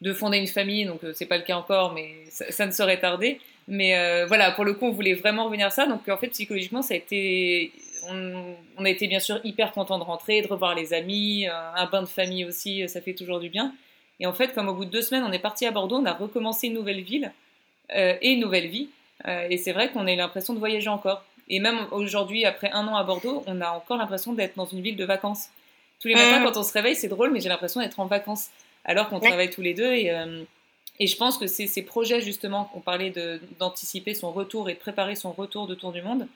[0.01, 0.85] de fonder une famille.
[0.85, 3.41] Donc, euh, c'est pas le cas encore, mais ça, ne saurait tarder.
[3.67, 5.87] Mais voilà, pour le coup, on voulait vraiment revenir à ça.
[5.87, 7.73] Donc, en fait, psychologiquement, ça a été.
[8.09, 11.85] On, on a été bien sûr hyper content de rentrer, de revoir les amis, un
[11.87, 13.75] bain de famille aussi, ça fait toujours du bien.
[14.21, 16.07] Et en fait, comme au bout de deux semaines, on est parti à Bordeaux, on
[16.07, 17.31] a recommencé une nouvelle ville
[17.91, 18.89] et une nouvelle vie.
[19.27, 21.25] Euh, et c'est vrai qu'on a l'impression de voyager encore.
[21.49, 24.81] Et même aujourd'hui, après un an à Bordeaux, on a encore l'impression d'être dans une
[24.81, 25.49] ville de vacances.
[26.01, 28.49] Tous les matins, quand on se réveille, c'est drôle, mais j'ai l'impression d'être en vacances,
[28.85, 29.93] alors qu'on travaille tous les deux.
[29.93, 30.45] Et, euh,
[31.01, 33.13] et je pense que c'est ces projets, justement, qu'on parlait
[33.59, 36.29] d'anticiper son retour et de préparer son retour de tour du monde.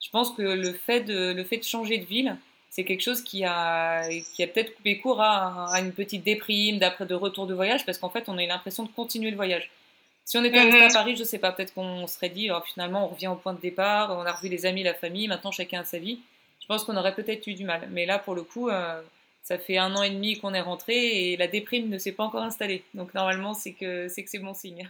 [0.00, 2.36] Je pense que le fait de, le fait de changer de ville,
[2.70, 6.78] c'est quelque chose qui a, qui a peut-être coupé court à, à, une petite déprime
[6.78, 9.36] d'après de retour de voyage, parce qu'en fait, on a eu l'impression de continuer le
[9.36, 9.70] voyage.
[10.24, 10.88] Si on était resté à.
[10.88, 13.60] Paris, je sais pas, peut-être qu'on serait dit, oh, finalement, on revient au point de
[13.60, 16.20] départ, on a revu les amis, la famille, maintenant chacun a sa vie.
[16.60, 17.88] Je pense qu'on aurait peut-être eu du mal.
[17.90, 19.02] Mais là, pour le coup, euh,
[19.42, 22.22] ça fait un an et demi qu'on est rentré et la déprime ne s'est pas
[22.22, 22.84] encore installée.
[22.94, 24.88] Donc normalement, c'est que c'est que c'est bon signe.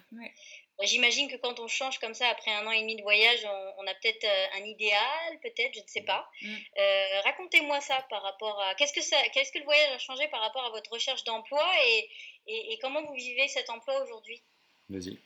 [0.82, 3.46] J'imagine que quand on change comme ça après un an et demi de voyage,
[3.78, 6.28] on, a peut-être euh, un idéal, peut-être, je ne sais pas.
[6.42, 6.54] Mm.
[6.78, 10.26] Euh, racontez-moi ça par rapport à qu'est-ce que ça, qu'est-ce que le voyage a changé
[10.28, 12.10] par rapport à votre recherche d'emploi et,
[12.46, 14.42] et comment vous vivez cet emploi aujourd'hui?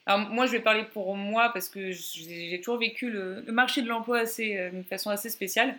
[0.06, 3.88] Alors, moi, je vais parler pour moi parce que j'ai toujours vécu le, marché de
[3.88, 5.74] l'emploi assez, euh, d'une façon assez spéciale.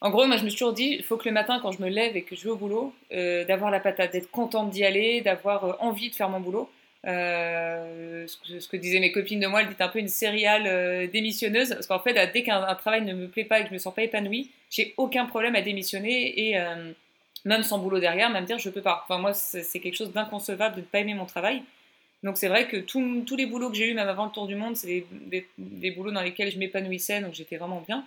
[0.00, 1.80] En gros, moi, je me suis toujours dit, il faut que le matin, quand je
[1.80, 4.84] me lève et que je vais au boulot, euh, d'avoir la patate, d'être contente d'y
[4.84, 6.68] aller, d'avoir euh, envie de faire mon boulot.
[7.04, 11.86] ce, que, disaient mes copines de moi, elles disaient un peu une céréale démissionneuse, parce
[11.86, 14.02] qu'en fait, dès qu'un travail ne me plaît pas et que je me sens pas
[14.02, 16.58] épanouie, j'ai aucun problème à démissionner et
[17.44, 19.04] même sans boulot derrière, même dire je peux pas.
[19.04, 21.62] Enfin, moi, c'est quelque chose d'inconcevable de ne pas aimer mon travail.
[22.22, 24.54] Donc c'est vrai que tous les boulots que j'ai eu, même avant le tour du
[24.54, 25.04] monde, c'est
[25.58, 28.04] des, boulots dans lesquels je m'épanouissais, donc j'étais vraiment bien.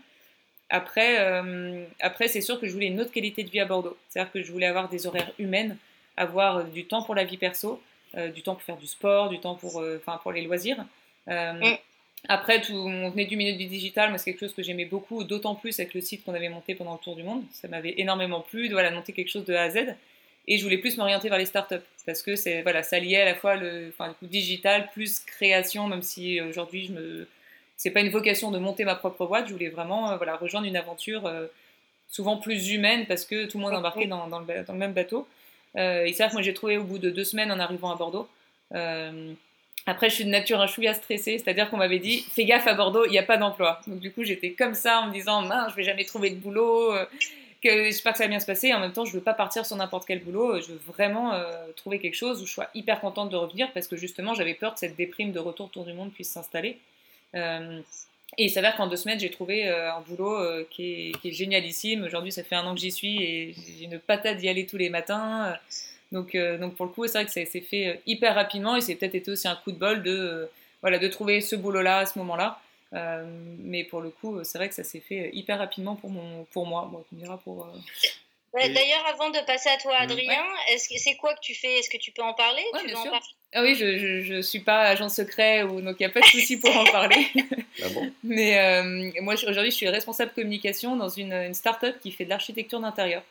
[0.69, 3.97] Après, euh, après c'est sûr que je voulais une autre qualité de vie à Bordeaux.
[4.09, 5.77] C'est-à-dire que je voulais avoir des horaires humaines.
[6.17, 7.81] avoir du temps pour la vie perso,
[8.33, 9.83] du temps pour faire du sport, du temps pour,
[10.23, 10.85] pour les loisirs.
[11.27, 11.75] Mm.
[12.27, 15.23] Après, tout, on venait du milieu du digital, mais c'est quelque chose que j'aimais beaucoup,
[15.23, 17.43] d'autant plus avec le site qu'on avait monté pendant le tour du monde.
[17.51, 19.95] Ça m'avait énormément plu de voilà, monter quelque chose de A à Z.
[20.47, 21.75] Et je voulais plus m'orienter vers les startups
[22.05, 25.87] parce que c'est voilà, ça liait à la fois le, enfin, coup digital plus création,
[25.87, 27.27] même si aujourd'hui je me,
[27.77, 29.47] c'est pas une vocation de monter ma propre boîte.
[29.47, 31.47] Je voulais vraiment euh, voilà rejoindre une aventure euh,
[32.07, 34.93] souvent plus humaine parce que tout le monde embarqué dans, dans, le, dans le même
[34.93, 35.27] bateau.
[35.77, 38.29] Euh, et que moi j'ai trouvé au bout de deux semaines en arrivant à Bordeaux.
[38.73, 39.33] Euh,
[39.87, 42.73] après, je suis de nature un chouïa stressée, c'est-à-dire qu'on m'avait dit fais gaffe à
[42.73, 43.81] Bordeaux, il n'y a pas d'emploi.
[43.85, 46.37] Donc du coup, j'étais comme ça en me disant mince, je vais jamais trouver de
[46.37, 47.05] boulot, euh,
[47.65, 48.73] que j'espère que ça va bien se passer.
[48.73, 51.43] En même temps, je veux pas partir sur n'importe quel boulot, je veux vraiment euh,
[51.75, 54.73] trouver quelque chose où je sois hyper contente de revenir parce que justement, j'avais peur
[54.73, 56.77] que cette déprime de retour autour du monde puisse s'installer.
[57.35, 57.81] Euh,
[58.37, 62.03] et il s'avère qu'en deux semaines, j'ai trouvé un boulot qui est, qui, est, génialissime.
[62.03, 64.77] Aujourd'hui, ça fait un an que j'y suis et j'ai une patate d'y aller tous
[64.77, 65.57] les matins.
[66.11, 68.81] Donc, euh, pour le coup, c'est vrai que ça s'est fait euh, hyper rapidement et
[68.81, 70.47] c'est peut-être été aussi un coup de bol euh,
[70.83, 72.59] de trouver ce boulot-là à ce moment-là.
[72.91, 76.65] Mais pour le coup, c'est vrai que ça s'est fait hyper rapidement pour, mon, pour
[76.65, 76.87] moi.
[76.91, 77.67] Bon, tu me diras pour.
[78.53, 81.79] D'ailleurs, avant de passer à toi, Adrien, est-ce que c'est quoi que tu fais?
[81.79, 82.63] Est-ce que tu peux en parler?
[82.79, 83.19] Tu bien sûr.
[83.53, 86.25] ah oui, je ne suis pas agent secret, ou, donc il n'y a pas de
[86.25, 87.27] souci pour en parler.
[87.83, 88.11] ah bon?
[88.23, 92.79] Mais moi, aujourd'hui, je suis responsable communication dans une, une start-up qui fait de l'architecture
[92.79, 93.23] d'intérieur.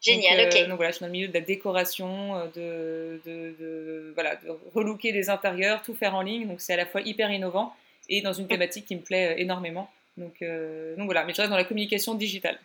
[0.00, 0.68] Génial, donc, ok.
[0.68, 4.50] Donc voilà, je suis dans le milieu de la décoration, euh, de, de, voilà, de
[4.74, 6.46] relooker des intérieurs, tout faire en ligne.
[6.46, 7.74] Donc c'est à la fois hyper innovant
[8.08, 9.90] et dans une thématique qui me plaît euh, énormément.
[10.16, 12.58] Donc, euh, donc voilà, mais je reste dans la communication digitale.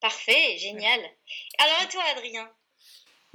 [0.00, 1.00] Parfait, génial.
[1.58, 2.48] Alors à toi, Adrien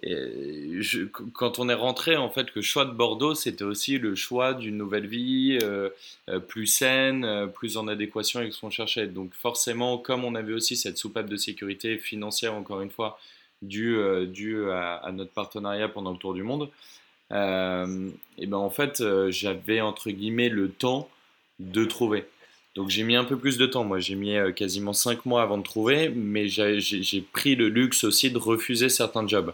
[0.03, 4.53] je, quand on est rentré, en fait, le choix de Bordeaux, c'était aussi le choix
[4.53, 5.89] d'une nouvelle vie euh,
[6.47, 9.07] plus saine, plus en adéquation avec ce qu'on cherchait.
[9.07, 13.17] Donc forcément, comme on avait aussi cette soupape de sécurité financière, encore une fois,
[13.61, 13.97] due,
[14.27, 16.69] due à, notre partenariat pendant le Tour du Monde,
[18.37, 21.09] et ben en fait, j'avais entre guillemets le temps
[21.59, 22.25] de trouver.
[22.75, 25.57] Donc j'ai mis un peu plus de temps, moi j'ai mis quasiment 5 mois avant
[25.57, 29.53] de trouver, mais j'ai pris le luxe aussi de refuser certains jobs.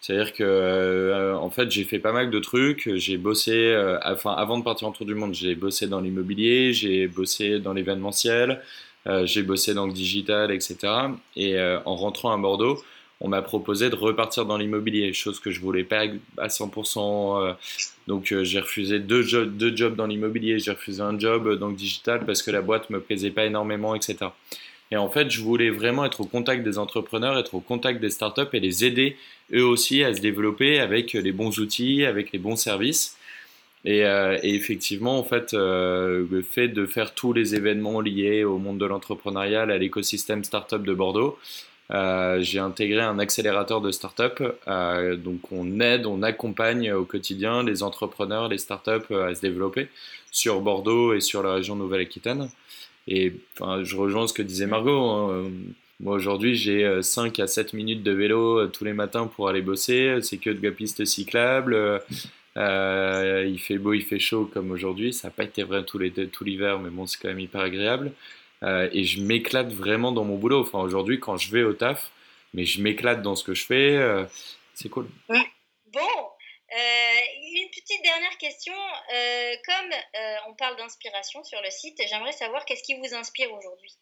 [0.00, 2.90] C'est-à-dire que, euh, en fait, j'ai fait pas mal de trucs.
[2.94, 6.72] J'ai bossé, euh, enfin, avant de partir en tour du monde, j'ai bossé dans l'immobilier,
[6.72, 8.62] j'ai bossé dans l'événementiel,
[9.06, 10.76] euh, j'ai bossé dans le digital, etc.
[11.36, 12.82] Et en rentrant à Bordeaux,
[13.20, 16.04] on m'a proposé de repartir dans l'immobilier, chose que je voulais pas
[16.38, 17.54] à 100%.
[18.06, 22.42] donc j'ai refusé deux, jobs dans l'immobilier, j'ai refusé un job dans le digital parce
[22.42, 24.30] que la boîte me plaisait pas énormément, etc.
[24.90, 28.10] Et en fait, je voulais vraiment être au contact des entrepreneurs, être au contact des
[28.10, 29.16] startups et les aider
[29.52, 33.16] eux aussi à se développer avec les bons outils, avec les bons services.
[33.84, 38.58] Et, euh, effectivement, en fait, euh, le fait de faire tous les événements liés au
[38.58, 41.38] monde de l'entrepreneuriat, à l'écosystème startup de Bordeaux,
[41.90, 44.42] euh, j'ai intégré un accélérateur de startup.
[44.66, 49.88] donc, on aide, on accompagne au quotidien les entrepreneurs, les startups à se développer
[50.30, 52.48] sur Bordeaux et sur la région Nouvelle-Aquitaine.
[53.08, 55.00] Et je rejoins ce que disait Margot.
[55.00, 55.50] Hein.
[56.00, 59.50] Moi aujourd'hui j'ai 5 euh, à 7 minutes de vélo euh, tous les matins pour
[59.50, 62.00] aller bosser, c'est que de la piste cyclable,
[62.56, 65.98] euh, il fait beau, il fait chaud comme aujourd'hui, ça n'a pas été vrai tout
[65.98, 68.12] l'hiver mais bon c'est quand même hyper agréable.
[68.62, 70.60] Et je m'éclate vraiment dans mon boulot.
[70.60, 72.10] Enfin aujourd'hui quand je vais au taf,
[72.54, 74.26] mais je m'éclate dans ce que je fais,
[74.74, 75.08] c'est cool.
[75.28, 76.00] Bon,
[76.72, 78.74] une petite dernière question.
[79.66, 79.90] comme
[80.48, 83.96] on parle d'inspiration sur le site, j'aimerais savoir qu'est-ce qui vous inspire aujourd'hui?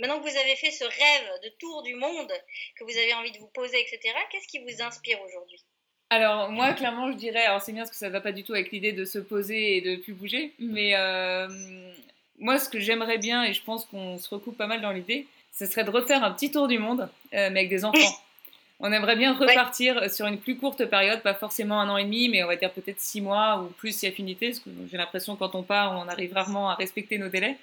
[0.00, 2.32] Maintenant que vous avez fait ce rêve de tour du monde,
[2.76, 5.62] que vous avez envie de vous poser, etc., qu'est-ce qui vous inspire aujourd'hui?
[6.12, 8.42] Alors moi clairement je dirais, alors c'est bien parce que ça ne va pas du
[8.42, 11.46] tout avec l'idée de se poser et de plus bouger, mais euh,
[12.40, 15.26] moi ce que j'aimerais bien et je pense qu'on se recoupe pas mal dans l'idée,
[15.52, 17.02] ce serait de refaire un petit tour du monde
[17.34, 17.98] euh, mais avec des enfants.
[18.82, 22.30] On aimerait bien repartir sur une plus courte période, pas forcément un an et demi,
[22.30, 25.36] mais on va dire peut-être six mois ou plus si affinité, parce que j'ai l'impression
[25.36, 27.58] quand on part, on arrive rarement à respecter nos délais.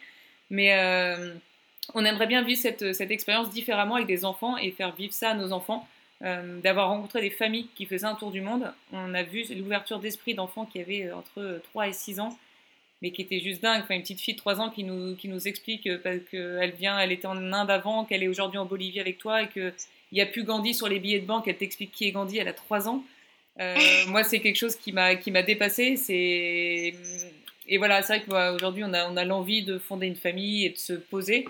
[0.51, 1.33] Mais euh,
[1.95, 5.33] on aimerait bien vivre cette, expérience différemment avec des enfants et faire vivre ça à
[5.33, 5.87] nos enfants.
[6.23, 8.71] Euh, d'avoir rencontré des familles qui faisaient un tour du monde.
[8.91, 12.37] On a vu l'ouverture d'esprit d'enfants qui avaient entre 3 et 6 ans,
[13.01, 13.81] mais qui était juste dingue.
[13.83, 16.99] Enfin, une petite fille de 3 ans qui nous, qui nous explique euh, qu'elle vient,
[16.99, 19.73] elle était en Inde avant, qu'elle est aujourd'hui en Bolivie avec toi et qu'il
[20.11, 21.47] n'y a plus Gandhi sur les billets de banque.
[21.47, 23.03] Elle t'explique qui est Gandhi, elle a 3 ans.
[24.07, 25.95] moi, c'est quelque chose qui m'a dépassé.
[27.69, 30.69] Et voilà, c'est vrai qu'aujourd'hui, on a, on a l'envie de fonder une famille et
[30.69, 31.45] de se poser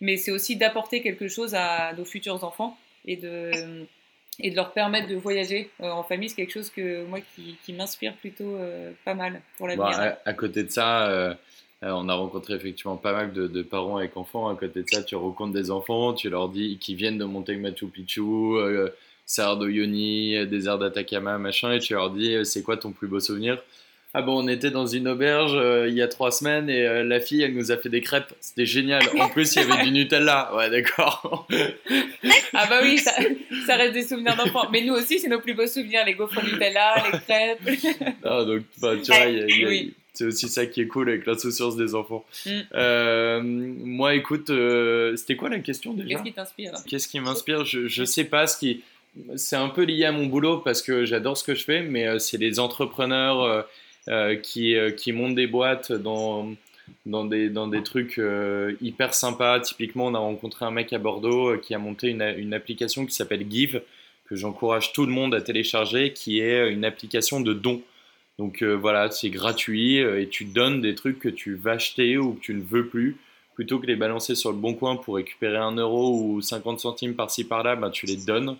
[0.00, 3.50] mais c'est aussi d'apporter quelque chose à nos futurs enfants et de,
[4.40, 6.28] et de leur permettre de voyager euh, en famille.
[6.28, 7.18] C'est quelque chose que moi
[7.64, 11.34] qui, m'inspire plutôt euh, pas mal pour la Bon, à, côté de ça, euh,
[11.82, 14.48] on a rencontré effectivement pas mal de, parents avec enfants.
[14.48, 17.56] À côté de ça, tu rencontres des enfants, tu leur dis qu'ils viennent de monter
[17.56, 18.22] Machu Picchu.
[19.26, 23.62] Serre d'Oyoni, désert d'Atacama, machin, et tu leur dis c'est quoi ton plus beau souvenir?
[24.14, 27.04] Ah bon, on était dans une auberge euh, il y a trois semaines et euh,
[27.04, 28.32] la fille, elle nous a fait des crêpes.
[28.40, 29.02] C'était génial.
[29.20, 30.50] En plus, il y avait du Nutella.
[30.56, 31.46] Ouais, d'accord.
[32.54, 33.12] ah bah oui, ça,
[33.76, 34.70] reste des souvenirs d'enfants.
[34.72, 37.94] Mais nous aussi, c'est nos plus beaux souvenirs, les gaufres Nutella, les crêpes.
[38.24, 39.82] ah, donc, bah, tu vois,
[40.14, 42.24] c'est aussi ça qui est cool avec l'insouciance des enfants.
[42.46, 42.50] Mm.
[42.74, 44.50] Euh, moi, écoute,
[45.16, 46.08] c'était quoi la question déjà?
[46.08, 46.72] Qu'est-ce qui t'inspire?
[46.88, 47.66] Qu'est-ce qui m'inspire?
[47.66, 48.82] Je, je sais pas ce qui...
[49.36, 52.18] C'est un peu lié à mon boulot parce que j'adore ce que je fais, mais
[52.18, 53.66] c'est les entrepreneurs
[54.42, 56.54] qui, euh, qui montent des boîtes dans,
[57.06, 59.60] dans, des, dans des trucs euh, hyper sympas.
[59.60, 63.46] Typiquement, on a rencontré un mec à Bordeaux qui a monté une, application qui s'appelle
[63.50, 63.82] Give,
[64.26, 67.82] que j'encourage tout le monde à télécharger, qui est une application de dons.
[68.38, 72.40] Donc voilà, c'est gratuit et tu donnes des trucs que tu vas acheter ou que
[72.40, 73.16] tu ne veux plus.
[73.56, 77.14] Plutôt que les balancer sur le bon coin pour récupérer un euro ou 50 centimes
[77.14, 78.56] par-ci par-là, ben, tu les donnes.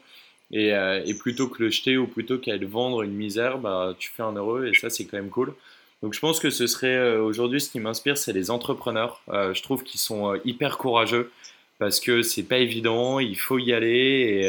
[0.55, 4.11] Euh, et, plutôt que le jeter ou plutôt qu'à le vendre une misère, bah, tu
[4.11, 5.55] fais un heureux et ça, c'est quand même cool.
[6.03, 9.20] Donc je pense que ce serait euh, aujourd'hui ce qui m'inspire, c'est les entrepreneurs.
[9.30, 11.30] Euh, je trouve qu'ils sont hyper courageux
[11.78, 14.49] parce que c'est pas évident, il faut y aller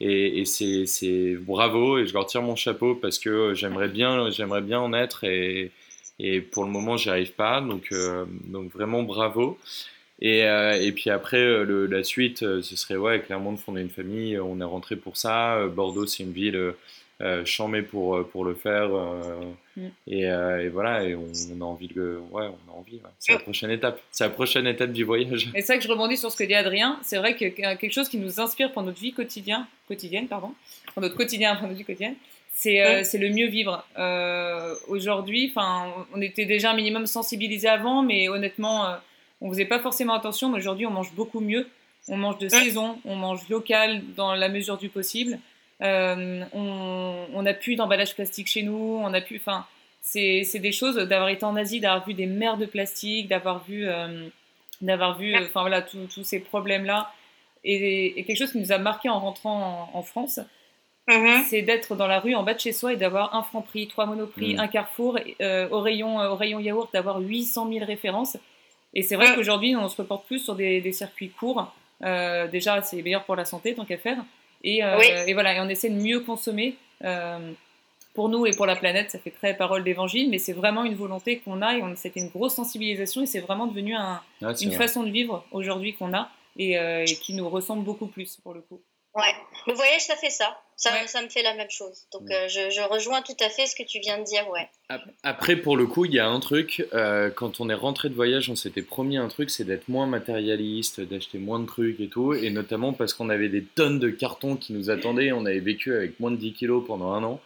[0.00, 4.80] et, c'est bravo et je leur tire mon chapeau parce que j'aimerais bien, j'aimerais bien
[4.80, 5.70] en être et,
[6.52, 7.60] pour le moment j'y arrive pas.
[7.60, 7.92] Donc
[8.74, 9.58] vraiment bravo.
[10.20, 13.80] Et, euh, et, puis après, euh, la suite, euh, ce serait ouais, clairement de fonder
[13.80, 14.38] une famille.
[14.38, 15.66] On est rentré pour ça.
[15.66, 16.74] Bordeaux, c'est une ville
[17.20, 18.90] euh, chamée pour, pour le faire.
[19.76, 19.86] Mm.
[20.06, 22.20] et, et, voilà, et on, a envie de.
[22.30, 23.00] Ouais, on a envie.
[23.18, 24.00] C'est la prochaine étape.
[24.12, 25.50] C'est la prochaine étape du voyage.
[25.54, 27.00] Et c'est vrai que je rebondis sur ce que dit Adrien.
[27.02, 30.52] C'est vrai que quelque chose qui nous inspire pour notre vie quotidienne, quotidienne pardon,
[30.92, 32.14] pour notre quotidien, pour notre vie quotidienne,
[32.52, 33.84] c'est c'est le mieux vivre.
[33.98, 38.94] Euh, Aujourd'hui, on était déjà un minimum sensibilisé avant, mais honnêtement,
[39.42, 41.68] on faisait pas forcément attention, mais aujourd'hui on mange beaucoup mieux.
[42.08, 45.38] On mange de saison, on mange local dans la mesure du possible.
[45.82, 49.66] Euh, on n'a plus d'emballage plastique chez nous, on a plus, enfin,
[50.00, 53.88] c'est des choses d'avoir été en Asie, d'avoir vu des mers de plastique, d'avoir vu,
[53.88, 54.28] euh,
[54.80, 57.12] d'avoir vu, enfin voilà, tous ces problèmes-là,
[57.64, 60.40] et, quelque chose qui nous a marqué en rentrant en, France,
[61.08, 61.44] mm-hmm.
[61.48, 63.86] c'est d'être dans la rue en bas de chez soi et d'avoir un franc prix,
[63.86, 64.60] trois monoprix, mm.
[64.60, 68.36] un carrefour, euh, au rayon, au rayon yaourt, d'avoir 800 000 références.
[68.94, 71.72] Et c'est vrai qu'aujourd'hui, on se reporte plus sur des, circuits courts.
[72.02, 74.18] Euh, déjà, c'est meilleur pour la santé, tant qu'à faire.
[74.64, 76.76] Et, euh, et, voilà, et on essaie de mieux consommer.
[77.04, 77.52] Euh,
[78.14, 80.94] pour nous et pour la planète, ça fait très parole d'évangile, mais c'est vraiment une
[80.94, 84.20] volonté qu'on a et c'était une grosse sensibilisation et c'est vraiment devenu un,
[84.60, 86.28] une façon de vivre aujourd'hui qu'on a
[86.58, 88.82] et, et qui nous ressemble beaucoup plus pour le coup.
[89.14, 89.34] Ouais,
[89.66, 90.58] le voyage, ça fait ça.
[90.82, 92.06] Ça, ça me fait la même chose.
[92.12, 94.68] Donc, euh, je, je, rejoins tout à fait ce que tu viens de dire, ouais.
[95.22, 96.84] Après, pour le coup, il y a un truc.
[96.92, 100.08] Euh, quand on est rentré de voyage, on s'était promis un truc, c'est d'être moins
[100.08, 102.34] matérialiste, d'acheter moins de trucs et tout.
[102.34, 105.30] Et notamment parce qu'on avait des tonnes de cartons qui nous attendaient.
[105.30, 107.40] On avait vécu avec moins de 10 kilos pendant un an.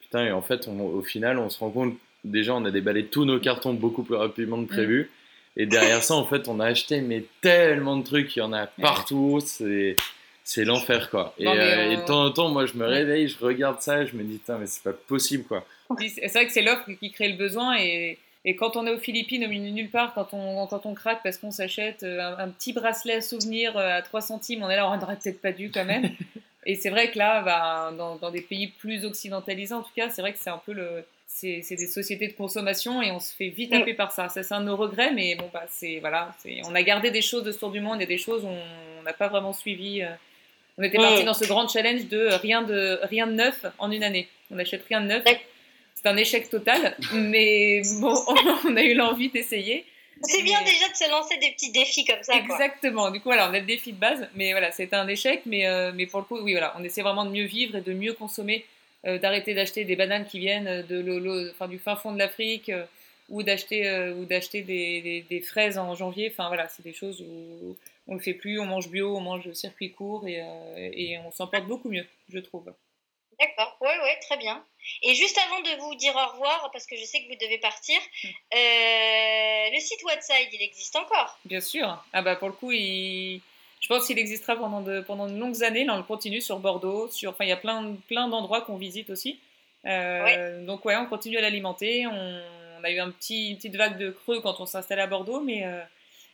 [0.00, 3.26] Putain, et en fait, au final, on se rend compte, déjà, on a déballé tous
[3.26, 5.10] nos cartons beaucoup plus rapidement que prévu.
[5.58, 8.54] Et derrière ça, en fait, on a acheté mais tellement de trucs, il y en
[8.54, 9.40] a partout.
[9.44, 9.96] C'est
[10.50, 11.32] c'est l'enfer quoi.
[11.38, 14.16] Et, euh, de temps en temps, moi je me réveille, je regarde ça et je
[14.16, 15.64] me dis, mais c'est pas possible quoi.
[15.96, 18.98] C'est vrai que c'est l'offre qui crée le besoin et, et, quand on est aux
[18.98, 22.36] Philippines, au milieu de nulle part, quand on, quand on craque parce qu'on s'achète euh,
[22.36, 25.40] un, petit bracelet à souvenir euh, à 3 centimes, on est là, on n'aurait peut-être
[25.40, 26.10] pas dû quand même.
[26.66, 30.10] et c'est vrai que là, bah, dans, dans, des pays plus occidentalisés en tout cas,
[30.10, 31.04] c'est vrai que c'est un peu le.
[31.28, 34.28] C'est des sociétés de consommation et on se fait vite taper par ça.
[34.28, 36.00] Ça, c'est un de nos regrets, mais bon, bah, c'est.
[36.00, 36.34] Voilà.
[36.64, 39.02] On a gardé des choses de ce tour du monde et des choses où on
[39.04, 40.02] n'a pas vraiment suivi.
[40.80, 44.02] On était parti dans ce grand challenge de rien de rien de neuf en une
[44.02, 44.28] année.
[44.50, 45.22] On n'achète rien de neuf.
[45.94, 48.14] C'est un échec total, mais bon,
[48.64, 49.84] on a eu l'envie d'essayer.
[50.22, 52.34] C'est bien déjà de se lancer des petits défis comme ça.
[52.34, 53.10] Exactement.
[53.10, 55.66] Du coup, voilà, on a le défi de base, mais voilà, c'était un échec, mais,
[55.66, 57.92] euh, mais pour le coup, oui, voilà, on essaie vraiment de mieux vivre et de
[57.92, 58.64] mieux consommer,
[59.06, 62.84] euh, d'arrêter d'acheter des bananes qui viennent de enfin, du fin fond de l'Afrique euh,
[63.28, 66.30] ou d'acheter ou d'acheter des, des, des, fraises en janvier.
[66.32, 67.76] Enfin voilà, c'est des choses où
[68.10, 71.30] on le fait plus, on mange bio, on mange circuit court et, euh, et on
[71.30, 72.74] s'en porte beaucoup mieux, je trouve.
[73.38, 74.62] D'accord, oui, oui, très bien.
[75.02, 77.56] Et juste avant de vous dire au revoir, parce que je sais que vous devez
[77.56, 78.28] partir, hmm.
[78.28, 81.38] euh, le site Whatside, il existe encore?
[81.46, 82.04] Bien sûr.
[82.12, 83.40] Ah bah pour le coup, il...
[83.80, 85.84] je pense qu'il existera pendant de, pendant de longues années.
[85.84, 87.30] Là, on le continue sur Bordeaux, sur...
[87.30, 89.40] Enfin, il y a plein, plein d'endroits qu'on visite aussi.
[89.86, 92.06] Euh, donc ouais, on continue à l'alimenter.
[92.06, 92.84] On...
[92.84, 95.40] a eu un petit, une petite vague de creux quand on s'est installé à Bordeaux,
[95.40, 95.64] mais...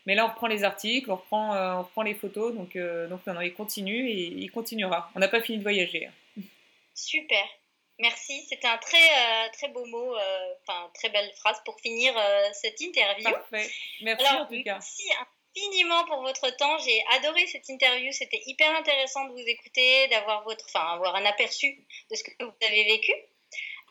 [0.07, 3.09] Mais là, on reprend les articles, on reprend, euh, on reprend les photos, donc, euh,
[3.09, 5.11] donc non, il continue et il continuera.
[5.17, 6.07] On n'a pas fini de voyager.
[6.07, 6.43] Hein.
[6.95, 7.45] Super.
[7.99, 10.15] Merci, c'était un très, euh, très beau mot,
[10.63, 12.15] enfin très belle phrase pour finir
[12.53, 13.31] cette interview.
[13.31, 13.71] Parfait.
[14.03, 14.75] Merci en tout cas.
[14.75, 15.09] Merci
[15.57, 16.79] infiniment pour votre temps.
[16.79, 18.13] J'ai adoré cette interview.
[18.13, 22.45] C'était hyper intéressant de vous écouter, d'avoir votre, enfin, avoir un aperçu de ce que
[22.45, 23.13] vous avez vécu.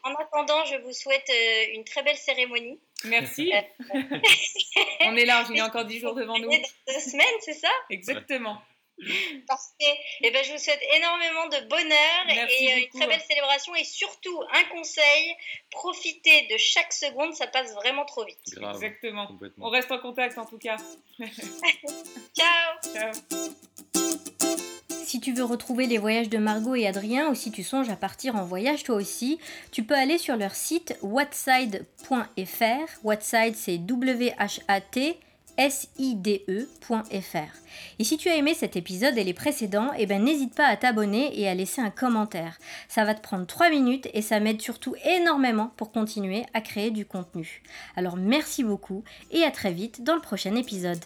[0.03, 1.31] En attendant, je vous souhaite
[1.73, 2.79] une très belle cérémonie.
[3.03, 3.51] Merci.
[5.01, 6.49] On est large, il y a encore 10 jours devant nous.
[6.49, 7.69] Dans deux semaines, c'est ça?
[7.89, 8.61] Exactement.
[9.47, 9.73] Parfait.
[9.81, 13.75] Et eh ben, je vous souhaite énormément de bonheur et euh, une très belle célébration.
[13.75, 15.35] Et surtout, un conseil
[15.69, 18.39] profitez de chaque seconde, ça passe vraiment trop vite.
[18.55, 19.29] Exactement.
[19.59, 20.77] On reste en contact en tout cas.
[22.33, 22.79] Ciao.
[22.93, 23.11] Ciao.
[25.05, 27.95] Si tu veux retrouver les voyages de Margot et Adrien ou si tu songes à
[27.95, 29.37] partir en voyage toi aussi,
[29.71, 31.83] tu peux aller sur leur site whatside.fr.
[33.03, 35.19] Whatside c'est W-H-A-T
[35.69, 36.97] side.fr.
[37.99, 40.75] Et si tu as aimé cet épisode et les précédents, eh ben n'hésite pas à
[40.75, 42.57] t'abonner et à laisser un commentaire.
[42.89, 46.89] Ça va te prendre 3 minutes et ça m'aide surtout énormément pour continuer à créer
[46.89, 47.61] du contenu.
[47.95, 50.99] Alors merci beaucoup et à très vite dans le prochain épisode.